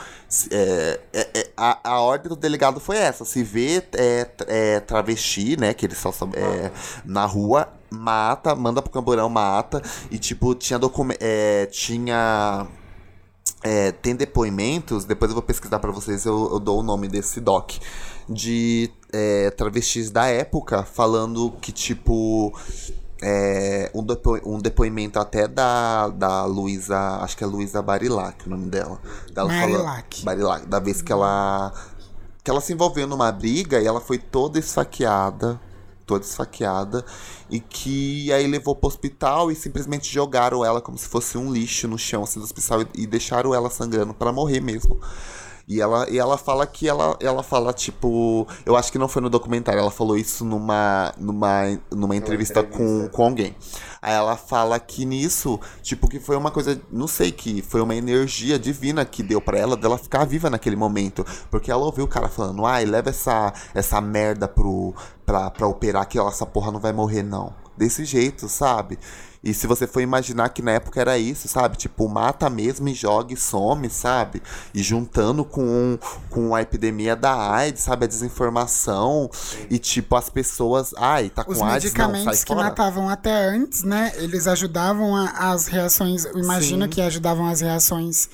é, 0.49 0.99
é- 1.13 1.29
é- 1.39 1.49
a, 1.57 1.79
a 1.91 1.99
ordem 2.01 2.29
do 2.29 2.35
delegado 2.35 2.79
foi 2.79 2.97
essa: 2.97 3.25
se 3.25 3.43
vê 3.43 3.83
é, 3.93 4.29
é, 4.47 4.79
travesti, 4.79 5.59
né? 5.59 5.73
Que 5.73 5.85
eles 5.85 5.97
só 5.97 6.11
sab- 6.11 6.33
é, 6.35 6.71
na 7.03 7.25
rua, 7.25 7.67
mata, 7.89 8.55
manda 8.55 8.81
pro 8.81 8.91
camburão, 8.91 9.27
mata. 9.29 9.81
E, 10.09 10.17
tipo, 10.17 10.55
tinha 10.55 10.79
documentos. 10.79 11.19
tinha. 11.71 12.65
é, 13.63 13.91
tem 13.91 14.15
depoimentos, 14.15 15.03
depois 15.03 15.29
eu 15.31 15.35
vou 15.35 15.43
pesquisar 15.43 15.79
pra 15.79 15.91
vocês, 15.91 16.25
eu, 16.25 16.49
eu 16.53 16.59
dou 16.59 16.79
o 16.79 16.83
nome 16.83 17.07
desse 17.07 17.41
doc. 17.41 17.71
De 18.29 18.89
é, 19.13 19.49
travestis 19.51 20.11
da 20.11 20.27
época 20.27 20.83
falando 20.83 21.51
que, 21.61 21.71
tipo. 21.71 22.53
É, 23.21 23.91
um, 23.93 24.03
depo- 24.03 24.39
um 24.45 24.59
depoimento 24.59 25.19
até 25.19 25.47
da, 25.47 26.07
da 26.09 26.45
Luísa, 26.45 26.97
acho 27.21 27.35
que 27.37 27.43
é 27.43 27.47
Luísa 27.47 27.81
Barilac 27.81 28.45
o 28.45 28.49
nome 28.49 28.69
dela. 28.69 28.99
Dela 29.33 29.49
Barilac. 29.49 30.23
Barilac, 30.23 30.65
da 30.67 30.79
vez 30.79 31.01
que 31.01 31.11
ela 31.11 31.73
que 32.43 32.51
ela 32.51 32.61
se 32.61 32.71
envolveu 32.71 33.05
numa 33.05 33.29
briga 33.29 33.77
e 33.81 33.85
ela 33.85 33.99
foi 33.99 34.17
toda 34.17 34.57
esfaqueada, 34.57 35.59
toda 36.05 36.23
esfaqueada, 36.23 37.03
e 37.49 37.59
que 37.59 38.31
aí 38.31 38.47
levou 38.47 38.73
pro 38.73 38.87
hospital 38.87 39.51
e 39.51 39.55
simplesmente 39.55 40.09
jogaram 40.13 40.63
ela 40.63 40.79
como 40.79 40.97
se 40.97 41.09
fosse 41.09 41.37
um 41.37 41.51
lixo 41.51 41.89
no 41.89 41.97
chão 41.97 42.23
assim, 42.23 42.39
do 42.39 42.45
hospital 42.45 42.83
e, 42.83 42.87
e 43.03 43.05
deixaram 43.05 43.53
ela 43.53 43.69
sangrando 43.69 44.13
pra 44.13 44.31
morrer 44.31 44.61
mesmo. 44.61 44.97
E 45.67 45.81
ela, 45.81 46.09
e 46.09 46.17
ela 46.17 46.37
fala 46.37 46.65
que 46.65 46.87
ela, 46.87 47.17
ela 47.19 47.43
fala, 47.43 47.73
tipo. 47.73 48.47
Eu 48.65 48.77
acho 48.77 48.89
que 48.89 48.97
não 48.97 49.09
foi 49.09 49.21
no 49.21 49.29
documentário, 49.29 49.81
ela 49.81 49.91
falou 49.91 50.17
isso 50.17 50.45
numa, 50.45 51.13
numa, 51.17 51.77
numa 51.91 52.15
entrevista, 52.15 52.63
Com, 52.63 52.83
entrevista. 52.83 53.09
com 53.09 53.23
alguém. 53.23 53.53
Aí 54.01 54.13
ela 54.13 54.37
fala 54.37 54.79
que 54.79 55.03
nisso, 55.03 55.59
tipo, 55.81 56.07
que 56.07 56.21
foi 56.21 56.37
uma 56.37 56.51
coisa, 56.51 56.79
não 56.89 57.05
sei, 57.07 57.33
que 57.33 57.61
foi 57.61 57.81
uma 57.81 57.93
energia 57.93 58.57
divina 58.57 59.03
que 59.03 59.21
deu 59.21 59.41
pra 59.41 59.57
ela 59.57 59.75
dela 59.75 59.97
ficar 59.97 60.23
viva 60.23 60.49
naquele 60.49 60.77
momento. 60.77 61.25
Porque 61.51 61.69
ela 61.69 61.83
ouviu 61.83 62.05
o 62.05 62.07
cara 62.07 62.29
falando, 62.29 62.65
ai, 62.65 62.85
leva 62.85 63.09
essa, 63.09 63.51
essa 63.73 63.99
merda 63.99 64.47
pro, 64.47 64.93
pra, 65.25 65.51
pra 65.51 65.67
operar 65.67 66.07
que 66.07 66.17
essa 66.17 66.45
porra 66.45 66.71
não 66.71 66.79
vai 66.79 66.93
morrer, 66.93 67.23
não. 67.23 67.53
Desse 67.75 68.05
jeito, 68.05 68.47
sabe? 68.47 68.97
E 69.43 69.53
se 69.53 69.67
você 69.67 69.85
for 69.87 70.01
imaginar 70.01 70.49
que 70.49 70.61
na 70.61 70.71
época 70.71 70.99
era 70.99 71.17
isso, 71.17 71.47
sabe? 71.47 71.77
Tipo, 71.77 72.07
mata 72.09 72.49
mesmo 72.49 72.87
e 72.89 72.93
joga 72.93 73.33
e 73.33 73.37
some, 73.37 73.89
sabe? 73.89 74.41
E 74.73 74.81
juntando 74.81 75.45
com, 75.45 75.97
com 76.29 76.53
a 76.55 76.61
epidemia 76.61 77.15
da 77.15 77.51
AIDS, 77.51 77.83
sabe? 77.83 78.05
A 78.05 78.07
desinformação. 78.07 79.29
E 79.69 79.77
tipo, 79.79 80.15
as 80.15 80.29
pessoas. 80.29 80.93
Ai, 80.97 81.29
tá 81.29 81.43
com 81.43 81.51
Os 81.51 81.61
AIDS, 81.61 81.93
não, 81.93 82.07
medicamentos 82.09 82.43
que 82.43 82.53
fora. 82.53 82.65
matavam 82.69 83.09
até 83.09 83.31
antes, 83.47 83.83
né? 83.83 84.11
Eles 84.15 84.47
ajudavam 84.47 85.15
a- 85.15 85.51
as 85.51 85.67
reações. 85.67 86.25
Eu 86.25 86.39
imagino 86.39 86.83
Sim. 86.85 86.89
que 86.89 87.01
ajudavam 87.01 87.47
as 87.47 87.61
reações 87.61 88.29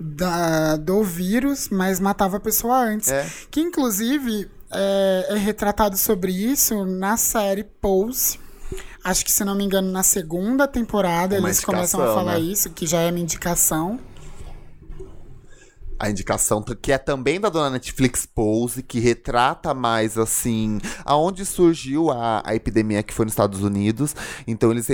da, 0.00 0.76
do 0.76 1.02
vírus, 1.02 1.68
mas 1.70 1.98
matava 1.98 2.36
a 2.36 2.40
pessoa 2.40 2.76
antes. 2.78 3.08
É. 3.10 3.26
Que 3.50 3.60
inclusive 3.60 4.48
é, 4.70 5.26
é 5.30 5.36
retratado 5.36 5.96
sobre 5.96 6.32
isso 6.32 6.84
na 6.84 7.16
série 7.16 7.64
Pose. 7.64 8.38
Acho 9.10 9.24
que, 9.24 9.32
se 9.32 9.44
não 9.44 9.54
me 9.54 9.64
engano, 9.64 9.90
na 9.90 10.02
segunda 10.02 10.68
temporada 10.68 11.38
Uma 11.38 11.48
eles 11.48 11.60
começam 11.64 12.00
a 12.02 12.14
falar 12.14 12.32
né? 12.34 12.40
isso, 12.40 12.70
que 12.70 12.86
já 12.86 13.00
é 13.00 13.10
uma 13.10 13.18
indicação. 13.18 13.98
a 16.00 16.08
indicação 16.10 16.62
que 16.62 16.92
é 16.92 16.98
também 16.98 17.40
da 17.40 17.48
dona 17.48 17.70
Netflix 17.70 18.24
Pose, 18.24 18.84
que 18.84 19.00
retrata 19.00 19.74
mais 19.74 20.16
assim 20.16 20.78
aonde 21.04 21.44
surgiu 21.44 22.08
a, 22.10 22.40
a 22.44 22.54
epidemia 22.54 23.02
que 23.02 23.12
foi 23.12 23.24
nos 23.24 23.32
Estados 23.32 23.62
Unidos. 23.62 24.14
Então 24.46 24.70
eles, 24.70 24.86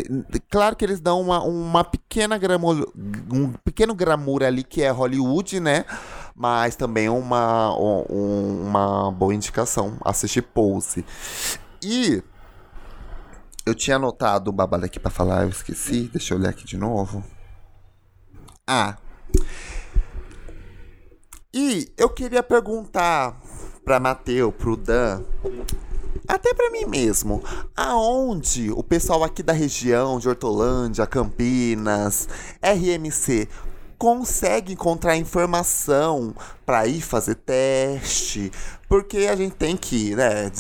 claro 0.51 0.75
que 0.75 0.83
eles 0.85 1.01
dão 1.01 1.21
uma, 1.21 1.43
uma 1.45 1.85
pequena 1.85 2.39
gramor, 2.39 2.91
um 3.31 3.53
pequeno 3.65 3.95
gramur 3.95 4.43
ali 4.43 4.65
que 4.65 4.81
é 4.81 4.91
Hollywood, 4.91 5.61
né? 5.61 5.85
Mas 6.35 6.75
também 6.75 7.09
uma 7.09 7.77
um- 7.79 8.63
uma 8.67 9.11
boa 9.13 9.35
indicação 9.35 9.99
assistir 10.05 10.41
Pose. 10.43 11.05
E 11.83 12.23
eu 13.65 13.75
tinha 13.75 13.97
anotado 13.97 14.51
o 14.51 14.53
babado 14.53 14.85
aqui 14.85 14.99
pra 14.99 15.11
falar, 15.11 15.43
eu 15.45 15.49
esqueci. 15.49 16.11
Deixa 16.13 16.35
eu 16.35 16.39
olhar 16.39 16.51
aqui 16.51 16.65
de 16.65 16.77
novo. 16.77 17.25
Ah, 18.67 18.97
e 21.57 21.89
eu 21.97 22.09
queria 22.09 22.43
perguntar 22.43 23.41
pra 23.85 24.01
Mateu, 24.01 24.51
pro 24.51 24.77
Dan, 24.77 25.23
até 26.27 26.53
pra 26.53 26.69
mim 26.69 26.85
mesmo, 26.85 27.45
aonde 27.77 28.73
o 28.73 28.83
pessoal 28.83 29.23
aqui 29.23 29.41
da 29.41 29.53
região 29.53 30.19
de 30.19 30.29
Hortolândia, 30.29 31.07
Campinas, 31.07 32.29
RMC 32.61 33.49
consegue 33.97 34.73
encontrar 34.73 35.17
informação 35.17 36.35
pra 36.67 36.89
ir 36.89 37.01
fazer 37.01 37.37
teste? 37.37 38.51
Porque 38.89 39.19
a 39.19 39.37
gente 39.37 39.55
tem 39.55 39.77
que, 39.77 40.17
né, 40.17 40.51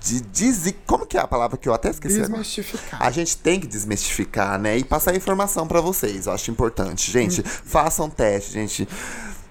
de, 0.00 0.20
des- 0.22 0.74
como 0.86 1.06
que 1.06 1.16
é 1.16 1.20
a 1.20 1.26
palavra 1.26 1.56
que 1.58 1.68
eu 1.68 1.74
até 1.74 1.90
esqueci? 1.90 2.16
agora? 2.16 2.28
Desmistificar. 2.42 3.02
A 3.02 3.10
gente 3.10 3.36
tem 3.36 3.60
que 3.60 3.66
desmistificar, 3.66 4.58
né? 4.58 4.78
E 4.78 4.84
passar 4.84 5.14
informação 5.14 5.66
pra 5.68 5.80
vocês. 5.80 6.26
Eu 6.26 6.32
acho 6.32 6.50
importante. 6.50 7.10
Gente, 7.10 7.42
façam 7.42 8.08
teste, 8.10 8.52
gente. 8.52 8.88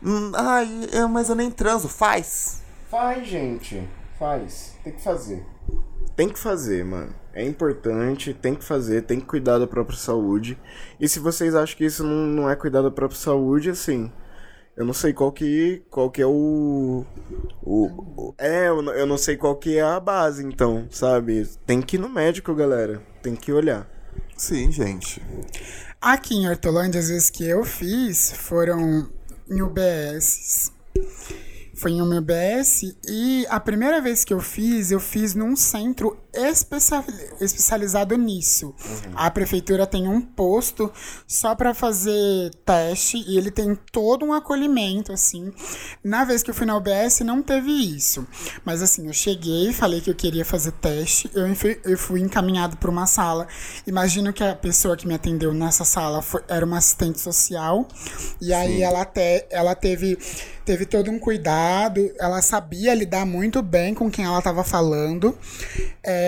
Hum, 0.04 0.32
ai, 0.36 0.68
eu- 0.94 1.08
mas 1.10 1.30
eu 1.30 1.36
nem 1.36 1.52
transo. 1.52 1.88
Faz. 1.88 2.62
Faz, 2.90 3.28
gente. 3.28 3.88
Faz. 4.18 4.74
Tem 4.84 4.94
que 4.94 5.02
fazer. 5.04 5.46
Tem 6.16 6.28
que 6.30 6.40
fazer, 6.40 6.84
mano. 6.84 7.14
É 7.34 7.46
importante, 7.46 8.34
tem 8.34 8.56
que 8.56 8.64
fazer, 8.66 9.04
tem 9.04 9.20
que 9.20 9.26
cuidar 9.26 9.60
da 9.60 9.68
própria 9.68 9.98
saúde. 9.98 10.58
E 11.00 11.08
se 11.08 11.20
vocês 11.20 11.56
acham 11.56 11.78
que 11.78 11.86
isso 11.86 12.04
não, 12.04 12.26
não 12.26 12.50
é 12.50 12.56
cuidar 12.56 12.82
da 12.82 12.92
própria 12.92 13.18
saúde, 13.20 13.70
assim. 13.70 14.12
Eu 14.80 14.86
não 14.86 14.94
sei 14.94 15.12
qual 15.12 15.30
que, 15.30 15.84
qual 15.90 16.10
que 16.10 16.22
é 16.22 16.26
o, 16.26 17.04
o, 17.62 17.86
o- 18.16 18.34
É, 18.38 18.70
eu 18.70 18.82
não, 18.82 18.94
eu 18.94 19.06
não 19.06 19.18
sei 19.18 19.36
qual 19.36 19.58
que 19.58 19.78
é 19.78 19.82
a 19.82 20.00
base, 20.00 20.42
então, 20.42 20.88
sabe? 20.90 21.46
Tem 21.66 21.82
que 21.82 21.98
ir 21.98 22.00
no 22.00 22.08
médico, 22.08 22.56
galera. 22.56 23.02
Tem 23.22 23.36
que 23.36 23.52
olhar. 23.52 23.86
Sim, 24.38 24.72
gente. 24.72 25.22
Aqui 26.00 26.34
em 26.34 26.48
Hortolândia, 26.48 26.98
as 26.98 27.10
vezes 27.10 27.30
que 27.30 27.46
eu 27.46 27.66
fiz 27.66 28.32
foram 28.32 29.10
em 29.50 29.62
UBS. 29.62 30.72
Foi 31.76 31.92
em 31.92 32.02
uma 32.02 32.18
UBS 32.18 32.96
e 33.06 33.46
a 33.50 33.60
primeira 33.60 34.00
vez 34.02 34.24
que 34.24 34.34
eu 34.34 34.40
fiz, 34.40 34.92
eu 34.92 35.00
fiz 35.02 35.36
num 35.36 35.58
centro 35.58 36.18
especializado 36.34 38.18
nisso. 38.18 38.74
A 39.16 39.30
prefeitura 39.32 39.86
tem 39.86 40.08
um 40.08 40.22
posto 40.22 40.92
só 41.28 41.56
para 41.56 41.74
fazer 41.74 42.52
teste 42.66 43.18
e 43.28 43.38
ele 43.38 43.52
tem 43.52 43.78
todo 43.92 44.26
um 44.26 44.34
acolhimento, 44.34 45.12
assim. 45.12 45.52
Na 46.04 46.24
vez 46.26 46.44
que 46.44 46.50
eu 46.50 46.54
fui 46.54 46.66
na 46.66 46.78
UBS, 46.78 47.22
não 47.22 47.42
teve 47.42 47.72
isso. 47.72 48.26
Mas 48.64 48.82
assim, 48.82 49.08
eu 49.08 49.14
cheguei, 49.14 49.74
falei 49.74 50.02
que 50.02 50.10
eu 50.10 50.16
queria 50.16 50.46
fazer 50.46 50.72
teste, 50.74 51.30
eu 51.34 51.54
fui, 51.56 51.80
eu 51.84 51.98
fui 51.98 52.22
encaminhado 52.22 52.78
para 52.78 52.90
uma 52.90 53.06
sala. 53.06 53.48
Imagino 53.86 54.32
que 54.34 54.44
a 54.44 54.56
pessoa 54.56 54.96
que 54.96 55.08
me 55.08 55.14
atendeu 55.14 55.54
nessa 55.54 55.84
sala 55.86 56.22
foi- 56.22 56.44
era 56.48 56.66
uma 56.66 56.78
assistente 56.78 57.20
social. 57.20 57.88
E 58.42 58.54
aí 58.54 58.82
ela 58.82 59.02
até 59.02 59.48
ela 59.50 59.76
teve 59.76 60.18
teve 60.66 60.86
todo 60.86 61.10
um 61.10 61.18
cuidado, 61.18 62.12
ela 62.20 62.44
sabia 62.44 62.94
lidar 62.94 63.26
muito 63.26 63.60
bem 63.60 63.96
com 63.96 64.08
quem 64.12 64.24
ela 64.26 64.38
estava 64.38 64.64
falando. 64.64 65.36
É, 66.04 66.19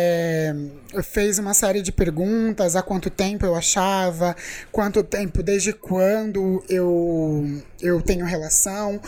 fez 1.03 1.39
uma 1.39 1.53
série 1.53 1.81
de 1.81 1.91
perguntas, 1.91 2.75
há 2.75 2.81
quanto 2.81 3.09
tempo 3.09 3.45
eu 3.45 3.55
achava, 3.55 4.35
quanto 4.71 5.03
tempo, 5.03 5.41
desde 5.41 5.73
quando 5.73 6.63
eu, 6.69 7.61
eu 7.81 8.01
tenho 8.01 8.25
relação, 8.25 8.99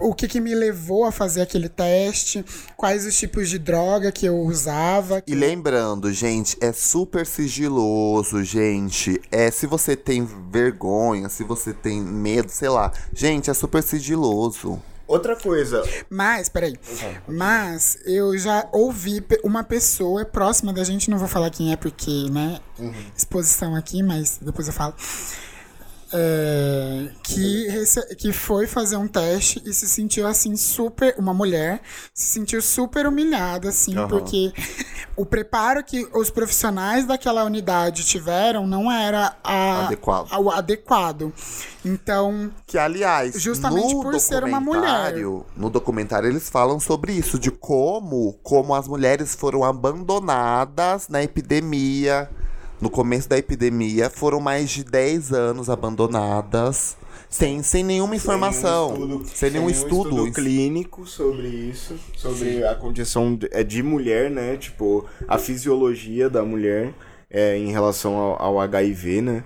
o 0.00 0.14
que, 0.14 0.28
que 0.28 0.40
me 0.40 0.54
levou 0.54 1.04
a 1.04 1.12
fazer 1.12 1.42
aquele 1.42 1.68
teste, 1.68 2.44
quais 2.76 3.04
os 3.04 3.16
tipos 3.18 3.48
de 3.48 3.58
droga 3.58 4.12
que 4.12 4.24
eu 4.26 4.38
usava. 4.38 5.22
E 5.26 5.34
lembrando, 5.34 6.12
gente, 6.12 6.56
é 6.60 6.72
super 6.72 7.26
sigiloso, 7.26 8.42
gente. 8.44 9.20
É 9.30 9.50
se 9.50 9.66
você 9.66 9.96
tem 9.96 10.26
vergonha, 10.50 11.28
se 11.28 11.42
você 11.42 11.72
tem 11.72 12.00
medo, 12.00 12.50
sei 12.50 12.68
lá. 12.68 12.92
Gente, 13.12 13.50
é 13.50 13.54
super 13.54 13.82
sigiloso. 13.82 14.80
Outra 15.10 15.34
coisa, 15.34 15.82
Mas, 16.08 16.48
peraí. 16.48 16.76
Mas 17.26 17.98
eu 18.06 18.38
já 18.38 18.68
ouvi 18.70 19.20
uma 19.42 19.64
pessoa 19.64 20.24
próxima 20.24 20.72
da 20.72 20.84
gente, 20.84 21.10
não 21.10 21.18
vou 21.18 21.26
falar 21.26 21.50
quem 21.50 21.72
é 21.72 21.76
porque, 21.76 22.30
né? 22.30 22.60
Exposição 23.16 23.74
aqui, 23.74 24.04
mas 24.04 24.38
depois 24.40 24.68
eu 24.68 24.72
falo. 24.72 24.94
É, 26.12 27.08
que, 27.22 27.68
que 28.16 28.32
foi 28.32 28.66
fazer 28.66 28.96
um 28.96 29.06
teste 29.08 29.62
e 29.64 29.72
se 29.72 29.88
sentiu 29.88 30.26
assim 30.26 30.56
super. 30.56 31.14
Uma 31.18 31.32
mulher 31.34 31.80
se 32.14 32.26
sentiu 32.26 32.60
super 32.60 33.06
humilhada, 33.06 33.68
assim, 33.68 33.96
Aham. 33.96 34.08
porque 34.08 34.52
o 35.16 35.24
preparo 35.24 35.82
que 35.84 36.06
os 36.14 36.30
profissionais 36.30 37.06
daquela 37.06 37.44
unidade 37.44 38.04
tiveram 38.04 38.66
não 38.66 38.90
era 38.90 39.36
a- 39.44 39.86
Adequado. 39.86 40.28
a- 40.30 40.38
o 40.40 40.50
adequado. 40.50 41.32
Então, 41.84 42.50
Que, 42.66 42.76
aliás, 42.76 43.40
Justamente 43.40 43.94
por 43.94 44.18
ser 44.20 44.44
uma 44.44 44.58
documentário- 44.60 45.46
No 45.56 45.70
documentário, 45.70 46.28
eles 46.28 46.50
falam 46.50 46.78
sobre 46.78 47.12
isso, 47.12 47.38
de 47.38 47.50
como, 47.50 48.34
como 48.42 48.74
as 48.74 48.86
mulheres 48.86 49.34
foram 49.34 49.64
abandonadas 49.64 51.08
na 51.08 51.22
epidemia. 51.22 52.28
No 52.80 52.88
começo 52.88 53.28
da 53.28 53.36
epidemia, 53.36 54.08
foram 54.08 54.40
mais 54.40 54.70
de 54.70 54.82
10 54.82 55.32
anos 55.32 55.68
abandonadas, 55.68 56.96
sem, 57.28 57.62
sem 57.62 57.84
nenhuma 57.84 58.16
informação. 58.16 59.22
sem 59.26 59.50
nenhum 59.50 59.68
estudo. 59.68 60.32
clínico 60.32 61.06
sobre 61.06 61.48
isso, 61.48 61.94
sobre 62.16 62.64
a 62.64 62.74
condição 62.74 63.36
de, 63.36 63.48
é, 63.52 63.62
de 63.62 63.82
mulher, 63.82 64.30
né? 64.30 64.56
Tipo, 64.56 65.06
a 65.28 65.36
fisiologia 65.36 66.30
da 66.30 66.42
mulher 66.42 66.94
é, 67.28 67.56
em 67.56 67.70
relação 67.70 68.16
ao, 68.16 68.42
ao 68.42 68.60
HIV, 68.60 69.20
né? 69.20 69.44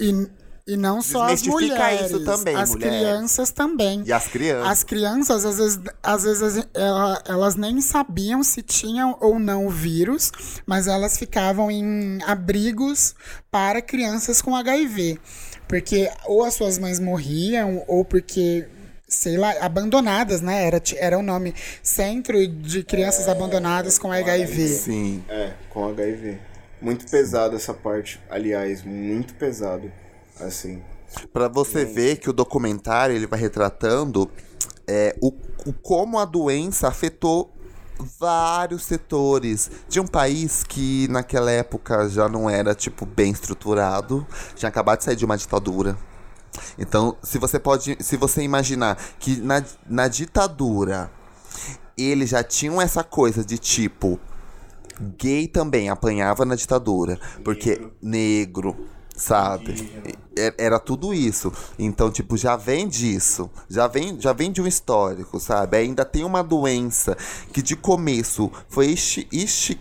e, 0.00 0.26
e 0.66 0.76
não 0.76 1.02
só 1.02 1.24
as 1.24 1.42
mulheres, 1.42 2.10
isso 2.10 2.24
também, 2.24 2.54
as 2.56 2.70
mulheres. 2.70 2.96
crianças 2.98 3.50
também. 3.50 4.02
E 4.06 4.12
as 4.12 4.26
crianças. 4.28 4.68
As 4.70 4.84
crianças, 4.84 5.44
às 5.44 5.58
vezes, 5.58 5.80
às 6.02 6.22
vezes 6.22 6.68
ela- 6.74 7.22
elas 7.26 7.56
nem 7.56 7.80
sabiam 7.80 8.42
se 8.42 8.62
tinham 8.62 9.16
ou 9.20 9.38
não 9.38 9.66
o 9.66 9.70
vírus, 9.70 10.30
mas 10.66 10.86
elas 10.86 11.18
ficavam 11.18 11.70
em 11.70 12.18
abrigos 12.26 13.14
para 13.50 13.82
crianças 13.82 14.40
com 14.40 14.54
HIV. 14.54 15.18
Porque 15.66 16.10
ou 16.26 16.44
as 16.44 16.54
suas 16.54 16.78
mães 16.78 17.00
morriam, 17.00 17.82
ou 17.88 18.04
porque, 18.04 18.66
sei 19.08 19.36
lá, 19.38 19.52
abandonadas, 19.60 20.40
né? 20.42 20.64
Era, 20.66 20.82
era 20.96 21.18
o 21.18 21.22
nome 21.22 21.54
Centro 21.82 22.46
de 22.46 22.82
Crianças 22.84 23.26
Abandonadas 23.28 23.98
com 23.98 24.12
HIV. 24.12 24.68
Sim. 24.68 25.24
É, 25.28 25.52
com 25.70 25.88
HIV. 25.88 26.38
Muito 26.80 27.08
pesado 27.08 27.56
essa 27.56 27.72
parte, 27.72 28.20
aliás, 28.28 28.82
muito 28.84 29.34
pesado. 29.34 29.90
Assim. 30.42 30.82
Pra 31.32 31.48
você 31.48 31.84
ver 31.84 32.16
que 32.16 32.30
o 32.30 32.32
documentário 32.32 33.14
ele 33.14 33.26
vai 33.26 33.38
retratando 33.38 34.30
é, 34.86 35.16
o, 35.20 35.28
o 35.66 35.72
como 35.72 36.18
a 36.18 36.24
doença 36.24 36.88
afetou 36.88 37.52
vários 38.18 38.84
setores 38.84 39.70
de 39.88 40.00
um 40.00 40.06
país 40.06 40.64
que 40.64 41.06
naquela 41.08 41.50
época 41.50 42.08
já 42.08 42.28
não 42.28 42.48
era 42.48 42.74
tipo 42.74 43.06
bem 43.06 43.30
estruturado, 43.30 44.26
tinha 44.56 44.68
acabado 44.68 44.98
de 44.98 45.04
sair 45.04 45.16
de 45.16 45.24
uma 45.24 45.36
ditadura. 45.36 45.96
Então, 46.78 47.16
se 47.22 47.38
você 47.38 47.58
pode, 47.58 47.96
se 48.00 48.16
você 48.16 48.42
imaginar 48.42 48.98
que 49.18 49.40
na, 49.40 49.64
na 49.86 50.08
ditadura 50.08 51.10
eles 51.96 52.30
já 52.30 52.42
tinham 52.42 52.80
essa 52.80 53.04
coisa 53.04 53.44
de 53.44 53.58
tipo 53.58 54.18
gay 55.18 55.48
também 55.48 55.88
apanhava 55.88 56.44
na 56.44 56.54
ditadura, 56.54 57.18
porque 57.42 57.90
negro, 58.00 58.76
sabe? 59.22 59.90
Era 60.58 60.78
tudo 60.80 61.14
isso. 61.14 61.52
Então, 61.78 62.10
tipo, 62.10 62.36
já 62.36 62.56
vem 62.56 62.88
disso. 62.88 63.48
Já 63.68 63.86
vem, 63.86 64.20
já 64.20 64.32
vem 64.32 64.50
de 64.50 64.60
um 64.60 64.66
histórico, 64.66 65.38
sabe? 65.38 65.76
Ainda 65.76 66.04
tem 66.04 66.24
uma 66.24 66.42
doença 66.42 67.16
que 67.52 67.62
de 67.62 67.76
começo 67.76 68.50
foi 68.68 68.90
esti- 68.92 69.28
esti- 69.32 69.80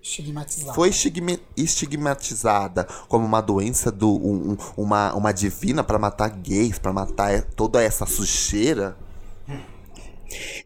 Estigmatizado. 0.00 0.74
foi 0.74 0.90
estigma- 0.90 1.38
estigmatizada 1.56 2.86
como 3.08 3.24
uma 3.26 3.40
doença 3.40 3.90
do 3.90 4.08
um- 4.08 4.52
um- 4.52 4.56
uma, 4.76 5.12
uma 5.14 5.32
divina 5.32 5.82
pra 5.82 5.98
matar 5.98 6.30
gays, 6.30 6.78
pra 6.78 6.92
matar 6.92 7.42
toda 7.42 7.82
essa 7.82 8.06
sujeira. 8.06 8.96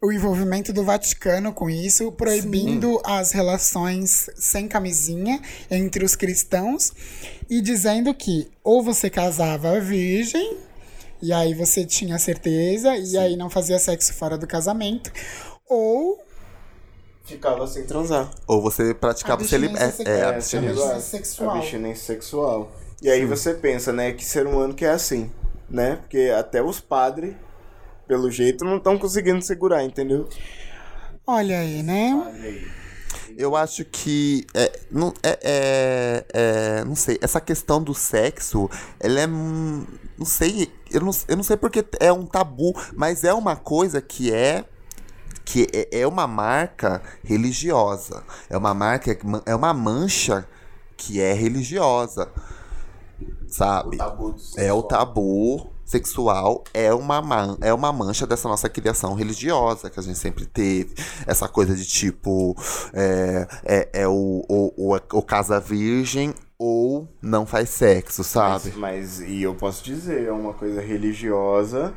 O 0.03 0.13
envolvimento 0.13 0.73
do 0.73 0.85
Vaticano 0.85 1.53
com 1.53 1.69
isso, 1.69 2.11
proibindo 2.13 3.01
as 3.05 3.33
relações 3.33 4.29
sem 4.37 4.67
camisinha 4.69 5.41
entre 5.71 6.05
os 6.05 6.17
cristãos 6.17 6.93
e 7.49 7.61
dizendo 7.61 8.15
que 8.15 8.49
ou 8.63 8.83
você 8.83 9.11
casava 9.11 9.81
virgem, 9.81 10.59
e 11.23 11.33
aí 11.33 11.55
você 11.55 11.85
tinha 11.85 12.19
certeza, 12.19 12.97
e 12.97 13.17
aí 13.19 13.37
não 13.37 13.51
fazia 13.51 13.79
sexo 13.79 14.15
fora 14.15 14.39
do 14.39 14.47
casamento, 14.47 15.13
ou 15.69 16.19
Ficava 17.31 17.65
sem 17.69 17.85
transar. 17.85 18.29
Ou 18.45 18.61
você 18.61 18.93
praticava 18.93 19.41
o 19.41 19.47
é, 19.47 19.49
é, 20.19 20.23
abstinência. 20.25 20.29
abstinência 20.29 21.01
sexual. 21.01 21.57
Abstinência 21.57 22.05
sexual. 22.05 22.73
E 23.01 23.09
aí 23.09 23.25
você 23.25 23.55
pensa, 23.55 23.93
né, 23.93 24.13
que 24.13 24.25
ser 24.25 24.47
humano 24.49 24.75
que 24.75 24.85
é 24.85 24.91
assim, 24.91 25.31
né? 25.69 25.97
Porque 25.97 26.33
até 26.37 26.61
os 26.61 26.81
padres, 26.81 27.35
pelo 28.11 28.29
jeito, 28.29 28.65
não 28.65 28.79
estão 28.79 28.99
conseguindo 28.99 29.41
segurar, 29.41 29.85
entendeu? 29.85 30.29
Olha 31.25 31.61
aí, 31.61 31.81
né? 31.81 32.11
Eu 33.39 33.55
acho 33.55 33.85
que. 33.85 34.45
É, 34.53 34.81
não, 34.91 35.15
é, 35.23 35.39
é, 35.41 36.25
é, 36.35 36.85
não 36.85 36.97
sei. 36.97 37.21
Essa 37.23 37.41
questão 37.41 37.81
do 37.81 37.95
sexo, 37.95 38.69
ela 38.99 39.21
é. 39.21 39.29
Não 39.29 40.27
sei. 40.27 40.73
Eu 40.91 41.03
não, 41.03 41.13
eu 41.29 41.37
não 41.37 41.45
sei 41.45 41.57
porque 41.57 41.85
é 42.01 42.13
um 42.13 42.27
tabu, 42.27 42.75
mas 42.97 43.23
é 43.23 43.33
uma 43.33 43.55
coisa 43.55 44.03
que 44.03 44.33
é. 44.33 44.65
Que 45.45 45.69
é, 45.73 46.01
é 46.01 46.07
uma 46.07 46.27
marca 46.27 47.01
religiosa. 47.23 48.25
É 48.49 48.57
uma 48.57 48.75
marca. 48.75 49.17
É 49.47 49.55
uma 49.55 49.73
mancha 49.73 50.45
que 50.97 51.21
é 51.21 51.33
religiosa. 51.33 52.29
Sabe? 53.47 53.99
É 54.57 54.73
o 54.73 54.83
tabu 54.83 55.71
sexual, 55.91 56.63
é 56.73 56.95
uma, 56.95 57.21
man 57.21 57.59
é 57.61 57.75
uma 57.75 57.93
mancha 57.93 58.27
dessa 58.27 58.49
nossa 58.49 58.69
criação 58.69 59.15
religiosa 59.15 59.91
que 59.91 59.99
a 59.99 60.03
gente 60.03 60.19
sempre 60.19 60.47
teve. 60.47 60.95
Essa 61.27 61.49
coisa 61.49 61.75
de 61.75 61.85
tipo, 61.85 62.57
é, 62.93 63.49
é, 63.65 63.89
é 64.03 64.09
o, 64.09 64.45
o, 64.49 64.95
o, 64.95 65.19
o 65.19 65.23
casa 65.23 65.59
virgem 65.59 66.33
ou 66.57 67.09
não 67.21 67.45
faz 67.45 67.71
sexo, 67.71 68.23
sabe? 68.23 68.73
Mas, 68.77 69.19
mas 69.19 69.21
e 69.21 69.43
eu 69.43 69.55
posso 69.55 69.83
dizer, 69.83 70.29
é 70.29 70.33
uma 70.33 70.53
coisa 70.53 70.81
religiosa 70.81 71.93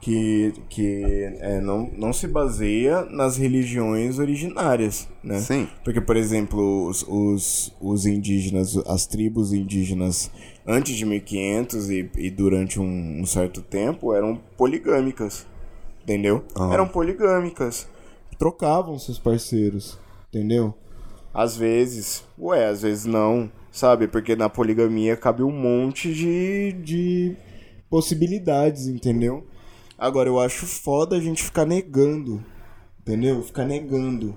que, 0.00 0.52
que 0.68 1.04
é, 1.40 1.60
não, 1.60 1.90
não 1.96 2.12
se 2.12 2.26
baseia 2.26 3.04
nas 3.04 3.36
religiões 3.36 4.18
originárias, 4.18 5.08
né? 5.22 5.40
Sim. 5.40 5.68
Porque, 5.84 6.00
por 6.00 6.16
exemplo, 6.16 6.88
os, 6.88 7.04
os, 7.06 7.74
os 7.80 8.06
indígenas, 8.06 8.76
as 8.86 9.06
tribos 9.06 9.52
indígenas 9.52 10.30
antes 10.66 10.96
de 10.96 11.04
1500 11.06 11.90
e, 11.90 12.10
e 12.16 12.30
durante 12.30 12.80
um, 12.80 13.20
um 13.20 13.26
certo 13.26 13.62
tempo 13.62 14.12
eram 14.14 14.36
poligâmicas, 14.56 15.46
entendeu? 16.02 16.44
Ah. 16.54 16.70
Eram 16.72 16.88
poligâmicas. 16.88 17.88
Trocavam 18.38 18.98
seus 18.98 19.18
parceiros, 19.18 19.98
entendeu? 20.28 20.74
Às 21.32 21.56
vezes, 21.56 22.24
ué, 22.38 22.66
às 22.66 22.82
vezes 22.82 23.04
não, 23.06 23.50
sabe? 23.70 24.08
Porque 24.08 24.34
na 24.36 24.48
poligamia 24.48 25.16
cabe 25.16 25.42
um 25.42 25.50
monte 25.52 26.12
de, 26.12 26.72
de 26.72 27.36
possibilidades, 27.88 28.86
entendeu? 28.86 29.46
Agora, 29.98 30.28
eu 30.28 30.38
acho 30.38 30.66
foda 30.66 31.16
a 31.16 31.20
gente 31.20 31.42
ficar 31.42 31.64
negando, 31.64 32.44
entendeu? 33.00 33.42
Ficar 33.42 33.64
negando. 33.64 34.34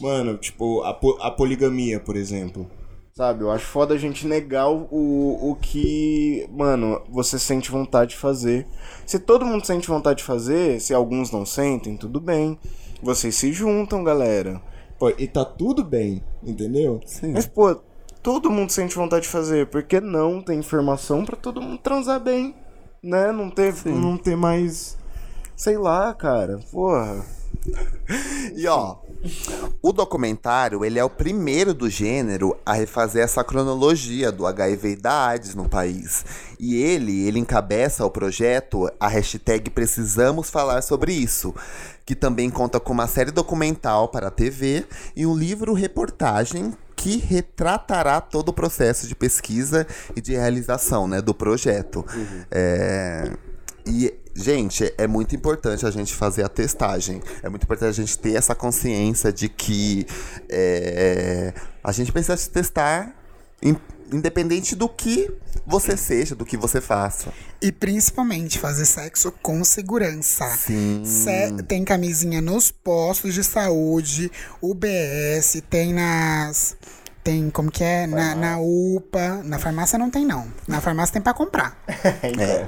Mano, 0.00 0.36
tipo, 0.36 0.82
a, 0.82 0.92
po- 0.92 1.18
a 1.20 1.30
poligamia, 1.30 2.00
por 2.00 2.16
exemplo. 2.16 2.68
Sabe, 3.16 3.44
eu 3.44 3.50
acho 3.50 3.64
foda 3.64 3.94
a 3.94 3.98
gente 3.98 4.26
negar 4.26 4.68
o, 4.68 5.50
o, 5.50 5.56
que, 5.58 6.46
mano, 6.52 7.00
você 7.08 7.38
sente 7.38 7.70
vontade 7.70 8.10
de 8.10 8.18
fazer. 8.18 8.66
Se 9.06 9.18
todo 9.18 9.46
mundo 9.46 9.64
sente 9.64 9.88
vontade 9.88 10.18
de 10.18 10.24
fazer, 10.24 10.78
se 10.82 10.92
alguns 10.92 11.30
não 11.30 11.46
sentem, 11.46 11.96
tudo 11.96 12.20
bem. 12.20 12.58
Vocês 13.02 13.34
se 13.34 13.54
juntam, 13.54 14.04
galera. 14.04 14.60
Pô, 14.98 15.08
e 15.08 15.26
tá 15.26 15.46
tudo 15.46 15.82
bem, 15.82 16.22
entendeu? 16.42 17.00
Sim. 17.06 17.32
Mas, 17.32 17.46
pô, 17.46 17.76
todo 18.22 18.50
mundo 18.50 18.70
sente 18.70 18.94
vontade 18.94 19.22
de 19.22 19.30
fazer. 19.30 19.66
Por 19.68 19.82
que 19.82 19.98
não 19.98 20.42
tem 20.42 20.58
informação 20.58 21.24
pra 21.24 21.36
todo 21.36 21.62
mundo 21.62 21.78
transar 21.78 22.20
bem? 22.20 22.54
Né? 23.02 23.32
Não 23.32 23.48
ter, 23.48 23.74
não 23.86 24.18
ter 24.18 24.36
mais. 24.36 24.98
Sei 25.56 25.78
lá, 25.78 26.12
cara. 26.12 26.60
Porra. 26.70 27.24
E 28.54 28.66
ó, 28.68 28.96
o 29.82 29.92
documentário, 29.92 30.84
ele 30.84 30.98
é 30.98 31.04
o 31.04 31.10
primeiro 31.10 31.74
do 31.74 31.90
gênero 31.90 32.56
a 32.64 32.72
refazer 32.72 33.22
essa 33.22 33.42
cronologia 33.42 34.30
do 34.30 34.46
HIV 34.46 34.90
e 34.90 34.96
da 34.96 35.26
AIDS 35.26 35.54
no 35.54 35.68
país. 35.68 36.24
E 36.58 36.76
ele, 36.76 37.26
ele 37.26 37.38
encabeça 37.38 38.04
o 38.04 38.10
projeto 38.10 38.90
a 38.98 39.08
hashtag 39.08 39.70
Precisamos 39.70 40.50
Falar 40.50 40.82
Sobre 40.82 41.12
Isso, 41.12 41.54
que 42.04 42.14
também 42.14 42.50
conta 42.50 42.78
com 42.78 42.92
uma 42.92 43.06
série 43.06 43.30
documental 43.30 44.08
para 44.08 44.28
a 44.28 44.30
TV 44.30 44.86
e 45.14 45.26
um 45.26 45.36
livro-reportagem 45.36 46.72
que 46.94 47.18
retratará 47.18 48.20
todo 48.20 48.48
o 48.48 48.52
processo 48.52 49.06
de 49.06 49.14
pesquisa 49.14 49.86
e 50.14 50.20
de 50.20 50.32
realização 50.32 51.06
né, 51.06 51.20
do 51.20 51.34
projeto. 51.34 52.04
É, 52.50 53.30
e, 53.86 54.12
gente, 54.36 54.92
é 54.98 55.06
muito 55.06 55.34
importante 55.34 55.86
a 55.86 55.90
gente 55.90 56.14
fazer 56.14 56.44
a 56.44 56.48
testagem. 56.48 57.22
É 57.42 57.48
muito 57.48 57.62
importante 57.64 57.88
a 57.88 57.92
gente 57.92 58.18
ter 58.18 58.34
essa 58.36 58.54
consciência 58.54 59.32
de 59.32 59.48
que 59.48 60.06
é, 60.48 61.52
a 61.82 61.92
gente 61.92 62.12
precisa 62.12 62.36
se 62.36 62.50
testar 62.50 63.14
em, 63.62 63.76
independente 64.12 64.76
do 64.76 64.88
que 64.88 65.30
você 65.66 65.96
seja, 65.96 66.34
do 66.34 66.44
que 66.44 66.56
você 66.56 66.80
faça. 66.80 67.32
E 67.60 67.72
principalmente 67.72 68.58
fazer 68.58 68.84
sexo 68.84 69.32
com 69.42 69.64
segurança. 69.64 70.46
Sim. 70.56 71.02
Se- 71.04 71.62
tem 71.64 71.84
camisinha 71.84 72.40
nos 72.40 72.70
postos 72.70 73.34
de 73.34 73.42
saúde, 73.42 74.30
UBS, 74.62 75.62
tem 75.70 75.92
nas. 75.94 76.76
Tem 77.26 77.50
como 77.50 77.70
que 77.72 77.82
é? 77.82 78.06
Na, 78.06 78.34
na 78.36 78.58
UPA. 78.60 79.40
Na 79.44 79.58
farmácia 79.58 79.98
não 79.98 80.08
tem, 80.10 80.24
não. 80.24 80.46
Na 80.68 80.80
farmácia 80.80 81.12
tem 81.14 81.20
pra 81.22 81.34
comprar. 81.34 81.76
É. 82.22 82.66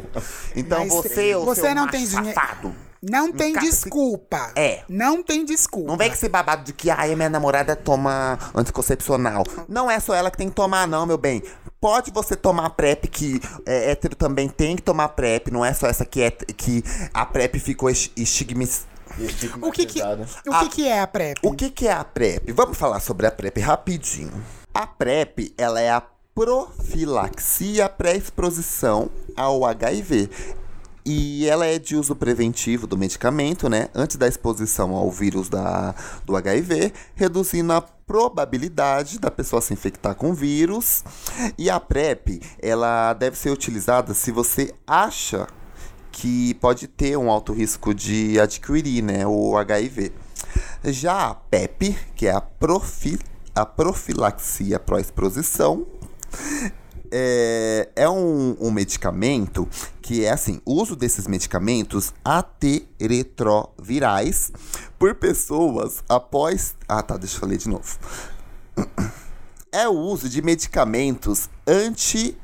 Então 0.57 0.81
Mas 0.81 0.89
você, 0.93 1.35
você 1.37 1.61
seu 1.61 1.75
não 1.75 1.83
macho 1.87 1.93
tem 1.93 2.05
dinhe- 2.07 2.35
safado, 2.35 2.75
Não 3.01 3.33
tem 3.33 3.53
Cara, 3.53 3.67
desculpa. 3.67 4.51
É. 4.57 4.83
Não 4.89 5.23
tem 5.23 5.45
desculpa. 5.45 5.89
Não 5.89 5.97
vem 5.97 6.09
com 6.09 6.15
esse 6.15 6.29
babado 6.29 6.65
de 6.65 6.73
que 6.73 6.91
ai, 6.91 7.15
minha 7.15 7.29
namorada 7.29 7.77
toma 7.77 8.37
anticoncepcional. 8.55 9.45
Não 9.69 9.89
é 9.91 10.01
só 10.01 10.13
ela 10.15 10.31
que 10.31 10.37
tem 10.37 10.49
que 10.49 10.55
tomar, 10.57 10.89
não, 10.89 11.07
meu 11.07 11.17
bem. 11.19 11.43
Pode 11.81 12.11
você 12.11 12.35
tomar 12.35 12.71
PrEP, 12.71 13.07
que 13.07 13.41
é, 13.65 13.93
hétero 13.93 14.17
também 14.17 14.49
tem 14.49 14.75
que 14.75 14.83
tomar 14.83 15.09
PrEP. 15.11 15.53
Não 15.53 15.65
é 15.65 15.73
só 15.73 15.87
essa 15.87 16.05
que, 16.05 16.21
é, 16.21 16.31
que 16.33 16.83
a 17.15 17.25
PrEP 17.25 17.57
ficou 17.61 17.89
es- 17.89 18.11
estigmis... 18.17 18.85
O 19.61 19.73
que 19.73 19.85
que, 19.87 20.01
o 20.01 20.05
Ah. 20.53 20.61
que, 20.61 20.69
que 20.69 20.87
é 20.87 21.01
a 21.01 21.07
PrEP? 21.07 21.39
O 21.43 21.53
que, 21.53 21.71
que 21.71 21.87
é 21.89 21.93
a 21.93 22.05
PrEP? 22.05 22.53
Vamos 22.53 22.77
falar 22.79 23.01
sobre 23.01 23.27
a 23.27 23.31
PrEP 23.31 23.59
rapidinho. 23.61 24.33
A 24.73 24.87
PrEP, 24.87 25.53
ela 25.59 25.81
é 25.81 25.91
a 25.91 26.03
profilaxia 26.35 27.89
pré-exposição 27.89 29.11
ao 29.37 29.65
HIV. 29.65 30.31
E 31.05 31.47
ela 31.49 31.65
é 31.65 31.79
de 31.79 31.97
uso 31.97 32.15
preventivo 32.15 32.87
do 32.87 32.97
medicamento, 32.97 33.69
né? 33.69 33.89
Antes 33.95 34.17
da 34.17 34.29
exposição 34.29 34.95
ao 34.95 35.11
vírus 35.11 35.49
da, 35.49 35.95
do 36.25 36.37
HIV, 36.37 36.93
reduzindo 37.15 37.73
a 37.73 37.81
probabilidade 37.81 39.19
da 39.19 39.31
pessoa 39.31 39.63
se 39.63 39.73
infectar 39.73 40.15
com 40.15 40.31
o 40.31 40.35
vírus. 40.35 41.03
E 41.57 41.71
a 41.71 41.81
PrEP, 41.81 42.41
ela 42.61 43.15
deve 43.15 43.37
ser 43.39 43.51
utilizada 43.51 44.13
se 44.13 44.31
você 44.31 44.75
acha 44.87 45.47
que 46.19 46.55
pode 46.55 46.89
ter 46.89 47.17
um 47.17 47.31
alto 47.31 47.53
risco 47.53 47.95
de 47.95 48.41
adquirir 48.41 49.05
né, 49.05 49.25
o 49.25 49.57
HIV. 49.57 50.11
Já 50.87 51.29
a 51.29 51.37
PEP, 51.37 51.97
que 52.17 52.27
é 52.27 52.33
a, 52.33 52.41
profi, 52.41 53.17
a 53.55 53.65
profilaxia 53.65 54.81
pró-exposição, 54.81 55.87
é, 57.13 57.89
é 57.95 58.09
um, 58.09 58.57
um 58.59 58.73
medicamento 58.73 59.69
que 60.03 60.25
é 60.25 60.31
assim, 60.31 60.61
uso 60.67 60.97
desses 60.97 61.29
medicamentos 61.29 62.13
antiretrovirais 62.27 64.51
por 64.99 65.15
pessoas 65.15 66.03
após... 66.09 66.75
Ah, 66.89 67.01
tá, 67.01 67.17
deixa 67.17 67.37
eu 67.37 67.41
falar 67.41 67.57
de 67.57 67.69
novo. 67.69 67.97
É 69.71 69.87
o 69.89 69.93
uso 69.93 70.29
de 70.29 70.43
medicamentos 70.43 71.49
anti 71.65 72.37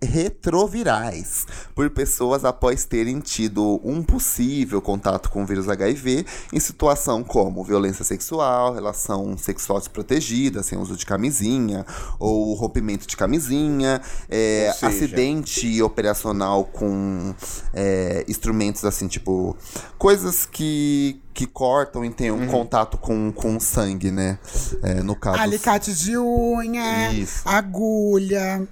retrovirais 0.00 1.46
por 1.74 1.90
pessoas 1.90 2.44
após 2.44 2.84
terem 2.84 3.20
tido 3.20 3.80
um 3.84 4.02
possível 4.02 4.80
contato 4.80 5.30
com 5.30 5.42
o 5.42 5.46
vírus 5.46 5.68
HIV 5.68 6.24
em 6.52 6.60
situação 6.60 7.22
como 7.24 7.64
violência 7.64 8.04
sexual, 8.04 8.72
relação 8.74 9.36
sexual 9.36 9.78
desprotegida, 9.78 10.62
sem 10.62 10.78
uso 10.78 10.96
de 10.96 11.04
camisinha, 11.04 11.84
ou 12.18 12.54
rompimento 12.54 13.06
de 13.06 13.16
camisinha, 13.16 14.00
é, 14.28 14.72
seja- 14.72 14.86
acidente 14.88 15.82
operacional 15.82 16.64
com 16.64 17.34
é, 17.74 18.24
instrumentos 18.28 18.84
assim, 18.84 19.08
tipo, 19.08 19.56
coisas 19.98 20.46
que, 20.46 21.20
que 21.34 21.46
cortam 21.46 22.04
e 22.04 22.10
têm 22.10 22.30
um 22.30 22.46
contato 22.46 22.96
com, 22.98 23.32
com 23.32 23.58
sangue, 23.60 24.10
né? 24.10 24.38
É, 24.82 25.02
no 25.02 25.14
caso. 25.16 25.40
Alicate 25.40 25.94
de 25.94 26.16
unha, 26.16 27.12
Isso. 27.12 27.42
agulha, 27.44 28.66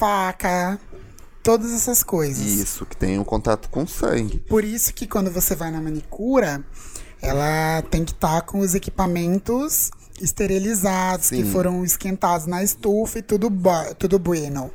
faca, 0.00 0.80
todas 1.42 1.74
essas 1.74 2.02
coisas. 2.02 2.42
Isso, 2.42 2.86
que 2.86 2.96
tem 2.96 3.18
um 3.18 3.24
contato 3.24 3.68
com 3.68 3.86
sangue. 3.86 4.40
Por 4.40 4.64
isso 4.64 4.94
que 4.94 5.06
quando 5.06 5.30
você 5.30 5.54
vai 5.54 5.70
na 5.70 5.78
manicura, 5.78 6.64
ela 7.20 7.82
tem 7.90 8.02
que 8.02 8.12
estar 8.12 8.40
com 8.42 8.60
os 8.60 8.74
equipamentos 8.74 9.90
esterilizados, 10.18 11.28
que 11.28 11.44
Sim. 11.44 11.52
foram 11.52 11.84
esquentados 11.84 12.46
na 12.46 12.62
estufa 12.62 13.18
e 13.18 13.22
tudo, 13.22 13.52
tudo 13.98 14.18
bueno. 14.18 14.70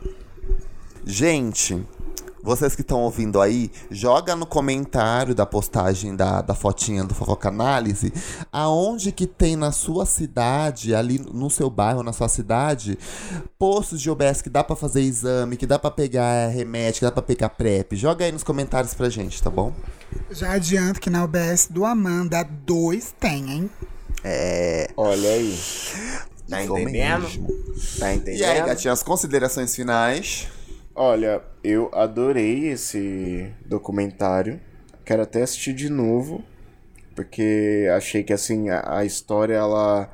Gente, 1.03 1.84
vocês 2.46 2.76
que 2.76 2.82
estão 2.82 3.02
ouvindo 3.02 3.41
aí, 3.41 3.72
joga 3.89 4.36
no 4.36 4.46
comentário 4.46 5.34
da 5.34 5.48
postagem 5.48 6.16
da, 6.16 6.41
da 6.41 6.54
fotinha 6.54 7.04
do 7.04 7.16
Fofoca 7.16 7.50
Análise, 7.50 8.14
aonde 8.52 9.12
que 9.12 9.26
tem 9.26 9.56
na 9.56 9.72
sua 9.72 10.06
cidade, 10.06 10.93
ali 10.93 11.18
no 11.18 11.50
seu 11.50 11.72
bairro, 11.72 12.04
na 12.04 12.14
sua 12.14 12.30
cidade, 12.30 13.00
postos 13.58 14.00
de 14.00 14.12
OBS 14.12 14.43
que 14.43 14.50
dá 14.50 14.64
pra 14.64 14.76
fazer 14.76 15.02
exame, 15.02 15.58
que 15.58 15.66
dá 15.66 15.80
pra 15.80 15.89
pegar 15.89 16.48
remédio, 16.50 17.00
que 17.00 17.06
dá 17.06 17.12
pra 17.12 17.24
pegar 17.24 17.50
PrEP. 17.50 17.96
Joga 17.96 18.24
aí 18.26 18.32
nos 18.32 18.43
comentários 18.43 18.93
pra 18.93 19.10
gente, 19.10 19.41
tá 19.41 19.50
bom? 19.50 19.74
Já 20.30 20.52
adianto 20.52 21.02
que 21.02 21.10
na 21.10 21.24
UBS 21.24 21.68
do 21.70 21.84
Amanda 21.84 22.43
2 22.43 23.16
tem, 23.20 23.52
hein? 23.52 23.70
É. 24.24 24.91
Olha 24.96 25.30
aí. 25.30 25.58
Tá 26.48 26.64
Vou 26.64 26.80
entendendo? 26.80 27.24
mesmo. 27.24 27.48
Tá 27.98 28.14
entendendo? 28.14 28.39
E 28.39 28.43
aí, 28.46 28.62
gatinha, 28.64 28.93
as 28.93 29.02
considerações 29.02 29.76
finais? 29.76 30.48
Olha, 30.98 31.43
eu 31.62 31.91
adorei 31.93 32.70
esse 32.70 33.52
documentário. 33.66 34.62
Quero 35.04 35.24
até 35.24 35.41
assistir 35.41 35.74
de 35.74 35.89
novo, 35.89 36.41
porque 37.14 37.86
achei 37.93 38.24
que 38.24 38.32
assim 38.32 38.70
a, 38.70 39.00
a 39.00 39.06
história 39.06 39.56
ela 39.56 40.10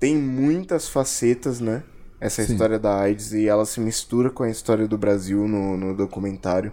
tem 0.00 0.16
muitas 0.16 0.88
facetas, 0.88 1.60
né? 1.60 1.82
Essa 2.18 2.42
Sim. 2.42 2.52
história 2.52 2.78
da 2.78 2.98
AIDS 2.98 3.34
e 3.34 3.46
ela 3.46 3.66
se 3.66 3.78
mistura 3.78 4.30
com 4.30 4.42
a 4.42 4.48
história 4.48 4.88
do 4.88 4.96
Brasil 4.96 5.46
no, 5.46 5.76
no 5.76 5.94
documentário. 5.94 6.72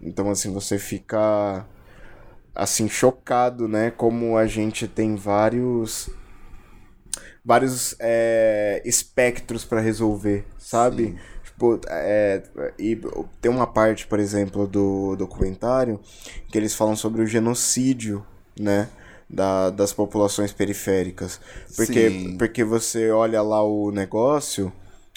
Então 0.00 0.30
assim 0.30 0.52
você 0.52 0.78
fica 0.78 1.66
assim 2.54 2.88
chocado, 2.88 3.66
né? 3.66 3.90
Como 3.90 4.36
a 4.36 4.46
gente 4.46 4.86
tem 4.86 5.16
vários 5.16 6.08
vários 7.44 7.96
é, 7.98 8.80
espectros 8.84 9.64
para 9.64 9.80
resolver, 9.80 10.44
sabe? 10.56 11.16
Tipo, 11.56 11.80
é, 11.88 12.42
e 12.78 13.00
tem 13.40 13.50
uma 13.50 13.66
parte, 13.66 14.06
por 14.06 14.20
exemplo, 14.20 14.66
do 14.66 15.16
documentário 15.16 15.98
que 16.50 16.58
eles 16.58 16.74
falam 16.74 16.94
sobre 16.94 17.22
o 17.22 17.26
genocídio, 17.26 18.24
né? 18.60 18.90
Da, 19.28 19.70
das 19.70 19.92
populações 19.92 20.52
periféricas. 20.52 21.40
Porque, 21.74 22.10
Sim. 22.10 22.36
porque 22.36 22.62
você 22.62 23.10
olha 23.10 23.40
lá 23.40 23.62
o 23.64 23.90
negócio, 23.90 24.70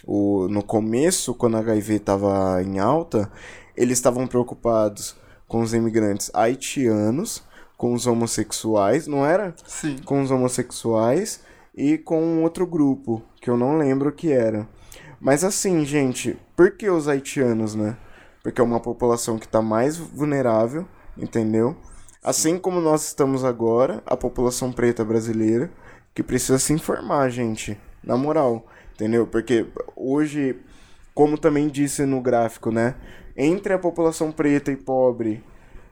o, 0.07 0.47
no 0.47 0.63
começo, 0.63 1.33
quando 1.33 1.57
a 1.57 1.59
HIV 1.59 1.95
estava 1.95 2.63
em 2.63 2.79
alta, 2.79 3.29
eles 3.75 3.97
estavam 3.97 4.25
preocupados 4.25 5.15
com 5.45 5.59
os 5.59 5.73
imigrantes 5.73 6.31
haitianos, 6.33 7.43
com 7.77 7.93
os 7.93 8.07
homossexuais, 8.07 9.07
não 9.07 9.25
era? 9.25 9.53
Sim. 9.67 9.97
com 10.05 10.21
os 10.21 10.31
homossexuais 10.31 11.41
e 11.75 11.97
com 11.97 12.43
outro 12.43 12.65
grupo, 12.65 13.21
que 13.41 13.49
eu 13.49 13.57
não 13.57 13.77
lembro 13.77 14.09
o 14.09 14.13
que 14.13 14.31
era. 14.31 14.65
Mas 15.19 15.43
assim, 15.43 15.85
gente, 15.85 16.37
por 16.55 16.71
que 16.71 16.89
os 16.89 17.07
haitianos, 17.07 17.75
né? 17.75 17.97
Porque 18.41 18.61
é 18.61 18.63
uma 18.63 18.79
população 18.79 19.37
que 19.37 19.45
está 19.45 19.61
mais 19.61 19.97
vulnerável, 19.97 20.87
entendeu? 21.17 21.75
Assim 22.23 22.57
como 22.57 22.79
nós 22.79 23.07
estamos 23.07 23.43
agora, 23.43 24.01
a 24.05 24.15
população 24.15 24.71
preta 24.71 25.03
brasileira, 25.03 25.69
que 26.13 26.23
precisa 26.23 26.57
se 26.57 26.73
informar, 26.73 27.29
gente. 27.29 27.77
Na 28.03 28.15
moral, 28.15 28.65
entendeu? 28.93 29.27
Porque 29.27 29.65
hoje, 29.95 30.55
como 31.13 31.37
também 31.37 31.67
disse 31.67 32.05
no 32.05 32.21
gráfico, 32.21 32.71
né? 32.71 32.95
Entre 33.35 33.73
a 33.73 33.79
população 33.79 34.31
preta 34.31 34.71
e 34.71 34.77
pobre, 34.77 35.43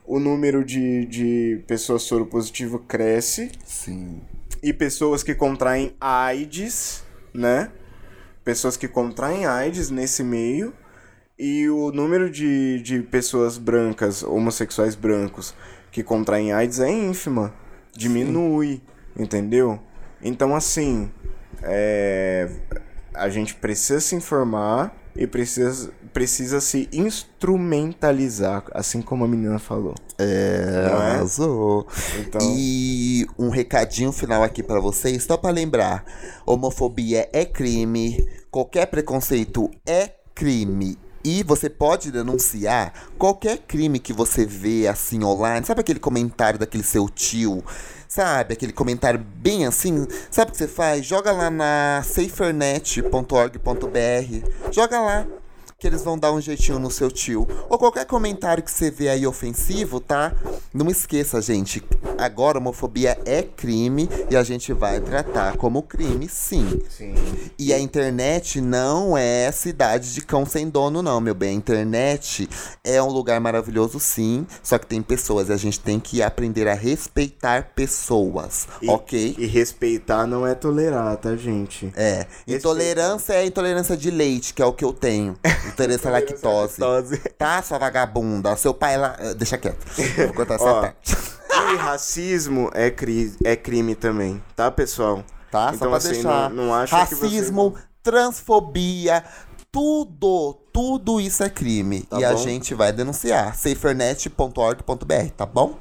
o 0.05 0.19
número 0.19 0.63
de, 0.63 1.05
de 1.05 1.63
pessoas 1.67 2.03
soropositivas 2.03 2.81
cresce 2.87 3.51
Sim. 3.65 4.21
e 4.63 4.71
pessoas 4.71 5.21
que 5.21 5.35
contraem 5.35 5.95
AIDS, 5.99 7.03
né? 7.33 7.71
Pessoas 8.47 8.77
que 8.77 8.87
contraem 8.87 9.45
AIDS 9.45 9.89
nesse 9.89 10.23
meio. 10.23 10.73
E 11.37 11.67
o 11.67 11.91
número 11.91 12.29
de, 12.29 12.81
de 12.81 13.01
pessoas 13.01 13.57
brancas, 13.57 14.23
homossexuais 14.23 14.95
brancos, 14.95 15.53
que 15.91 16.01
contraem 16.01 16.53
AIDS 16.53 16.79
é 16.79 16.89
ínfima. 16.89 17.53
Diminui, 17.91 18.81
entendeu? 19.19 19.77
Então, 20.21 20.55
assim, 20.55 21.11
é, 21.61 22.49
a 23.13 23.27
gente 23.27 23.53
precisa 23.53 23.99
se 23.99 24.15
informar 24.15 24.95
e 25.17 25.25
precisa, 25.27 25.91
precisa 26.13 26.61
se 26.61 26.87
instrumentalizar, 26.93 28.63
assim 28.73 29.01
como 29.01 29.25
a 29.25 29.27
menina 29.27 29.59
falou. 29.59 29.95
É, 30.17 30.89
Não 30.89 31.01
é? 31.01 31.11
arrasou. 31.11 31.87
Então- 32.19 32.41
E 32.55 33.25
um 33.37 33.49
recadinho 33.49 34.11
final 34.11 34.43
aqui 34.43 34.61
pra 34.63 34.79
vocês, 34.79 35.23
só 35.23 35.37
pra 35.37 35.49
lembrar: 35.51 36.05
homofobia 36.45 37.27
é 37.33 37.45
crime, 37.45 38.27
qualquer 38.51 38.85
preconceito 38.87 39.69
é 39.85 40.11
crime. 40.33 40.97
E 41.23 41.43
você 41.43 41.69
pode 41.69 42.09
denunciar 42.09 42.93
qualquer 43.17 43.57
crime 43.57 43.99
que 43.99 44.13
você 44.13 44.45
vê 44.45 44.87
assim 44.87 45.23
online. 45.23 45.65
Sabe 45.65 45.81
aquele 45.81 45.99
comentário 45.99 46.57
daquele 46.57 46.83
seu 46.83 47.09
tio? 47.09 47.61
Sabe? 48.17 48.53
Aquele 48.53 48.73
comentário 48.73 49.19
bem 49.19 49.67
assim. 49.67 50.07
Sabe 50.31 50.49
o 50.49 50.51
que 50.51 50.57
você 50.57 50.67
faz? 50.67 51.05
Joga 51.05 51.31
lá 51.31 51.51
na 51.51 52.01
safernet.org.br. 52.03 54.71
Joga 54.71 54.99
lá 54.99 55.27
que 55.79 55.85
eles 55.85 56.01
vão 56.01 56.17
dar 56.17 56.31
um 56.31 56.41
jeitinho 56.41 56.79
no 56.79 56.89
seu 56.89 57.11
tio. 57.11 57.47
Ou 57.69 57.77
qualquer 57.77 58.05
comentário 58.05 58.63
que 58.63 58.71
você 58.71 58.89
vê 58.89 59.09
aí 59.09 59.27
ofensivo, 59.27 59.99
tá? 59.99 60.33
Não 60.73 60.89
esqueça, 60.89 61.39
gente. 61.39 61.83
Agora 62.17 62.57
homofobia 62.57 63.15
é 63.25 63.43
crime 63.43 64.09
e 64.27 64.35
a 64.35 64.41
gente 64.41 64.73
vai 64.73 64.99
tratar 64.99 65.55
como 65.55 65.83
crime, 65.83 66.27
sim. 66.27 66.81
Sim. 66.89 67.13
E 67.59 67.71
a 67.71 67.77
internet 67.79 68.59
não 68.59 69.15
é 69.15 69.51
cidade 69.51 70.15
de 70.15 70.21
cão 70.21 70.47
sem 70.47 70.67
dono, 70.67 71.03
não, 71.03 71.21
meu 71.21 71.35
bem. 71.35 71.51
A 71.51 71.53
internet 71.53 72.49
é 72.83 73.01
um 73.03 73.09
lugar 73.09 73.39
maravilhoso, 73.39 73.99
sim. 73.99 74.47
Só 74.63 74.79
que 74.79 74.87
tem 74.87 75.03
pessoas 75.03 75.49
e 75.49 75.53
a 75.53 75.57
gente 75.57 75.79
tem 75.79 75.99
que 75.99 76.23
aprender 76.23 76.67
a 76.67 76.73
respeitar 76.73 77.73
pessoas, 77.75 78.67
E- 78.81 78.89
ok? 78.89 79.35
E 79.37 79.45
respeitar 79.45 80.25
não 80.25 80.45
é 80.45 80.55
tolerar, 80.55 81.15
tá, 81.17 81.35
gente? 81.35 81.93
É. 81.95 82.25
Intolerância 82.47 83.33
é 83.33 83.45
intolerância 83.45 83.95
de 83.95 84.09
leite, 84.09 84.55
que 84.55 84.61
é 84.63 84.65
o 84.65 84.73
que 84.73 84.83
eu 84.83 84.91
tenho. 84.91 85.37
À 86.07 86.11
lactose. 86.11 87.17
Tá, 87.37 87.61
sua 87.61 87.77
vagabunda? 87.77 88.55
Seu 88.55 88.73
pai 88.73 88.97
lá. 88.97 89.15
eh, 89.19 89.33
Deixa 89.33 89.57
quieto. 89.57 89.85
Vou 90.25 90.33
cortar 90.33 90.55
essa 90.55 90.63
Ó, 90.65 90.81
parte. 90.81 91.15
E 91.73 91.75
racismo 91.77 92.69
é, 92.73 92.89
cri 92.89 93.33
é 93.43 93.55
crime 93.55 93.95
também, 93.95 94.41
tá, 94.55 94.69
pessoal? 94.71 95.23
Tá? 95.51 95.69
Só 95.69 95.75
Então, 95.75 95.87
pra 95.89 95.97
assim, 95.97 96.11
deixar. 96.11 96.49
não- 96.49 96.65
não 96.67 96.73
acha 96.73 97.05
que 97.07 97.15
você- 97.15 97.25
Racismo, 97.25 97.75
transfobia, 98.03 99.23
tudo, 99.71 100.53
tudo 100.71 101.19
isso 101.19 101.43
é 101.43 101.49
crime. 101.49 102.01
Tá 102.03 102.19
e 102.19 102.25
a 102.25 102.31
bom. 102.31 102.37
gente 102.37 102.73
vai 102.73 102.91
denunciar. 102.93 103.55
safernet.org.br, 103.55 105.29
tá 105.35 105.45
bom? 105.45 105.77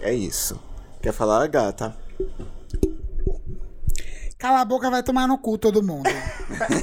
É 0.00 0.12
isso. 0.12 0.60
Quer 1.02 1.12
falar, 1.12 1.46
gata? 1.48 1.96
Cala 4.38 4.60
a 4.60 4.64
boca, 4.64 4.90
vai 4.90 5.02
tomar 5.02 5.26
no 5.26 5.38
cu 5.38 5.56
todo 5.56 5.82
mundo. 5.82 6.10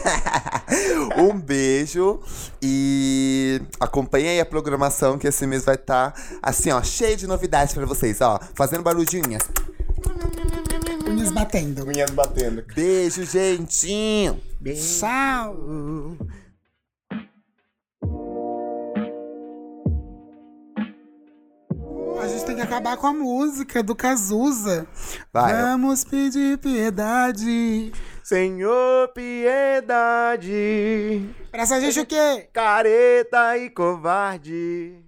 um 1.17 1.39
beijo 1.39 2.19
e 2.61 3.61
acompanhe 3.79 4.27
aí 4.27 4.39
a 4.39 4.45
programação 4.45 5.19
que 5.19 5.27
esse 5.27 5.45
mês 5.45 5.63
vai 5.63 5.75
estar 5.75 6.13
assim, 6.41 6.71
ó, 6.71 6.81
cheio 6.81 7.15
de 7.15 7.27
novidades 7.27 7.73
pra 7.73 7.85
vocês, 7.85 8.21
ó, 8.21 8.39
fazendo 8.55 8.81
barulhinhas. 8.81 9.43
Unhas 11.07 11.31
batendo. 11.31 11.85
Unhas 11.85 12.09
batendo. 12.09 12.63
Beijo, 12.73 13.23
gente. 13.23 14.33
Tchau. 14.99 16.17
A 22.23 22.27
gente 22.27 22.45
tem 22.45 22.55
que 22.55 22.61
acabar 22.61 22.95
com 22.95 23.05
a 23.05 23.11
música 23.13 23.83
do 23.83 23.93
Cazuza. 23.93 24.87
Vai. 25.33 25.61
Vamos 25.61 26.05
pedir 26.05 26.57
piedade. 26.57 27.91
Senhor, 28.23 29.09
piedade, 29.09 30.55
Pra 31.51 31.63
essa 31.63 31.81
gente 31.81 31.99
o 31.99 32.05
quê? 32.05 32.47
careta 32.53 33.57
e 33.57 33.69
covarde. 33.69 35.02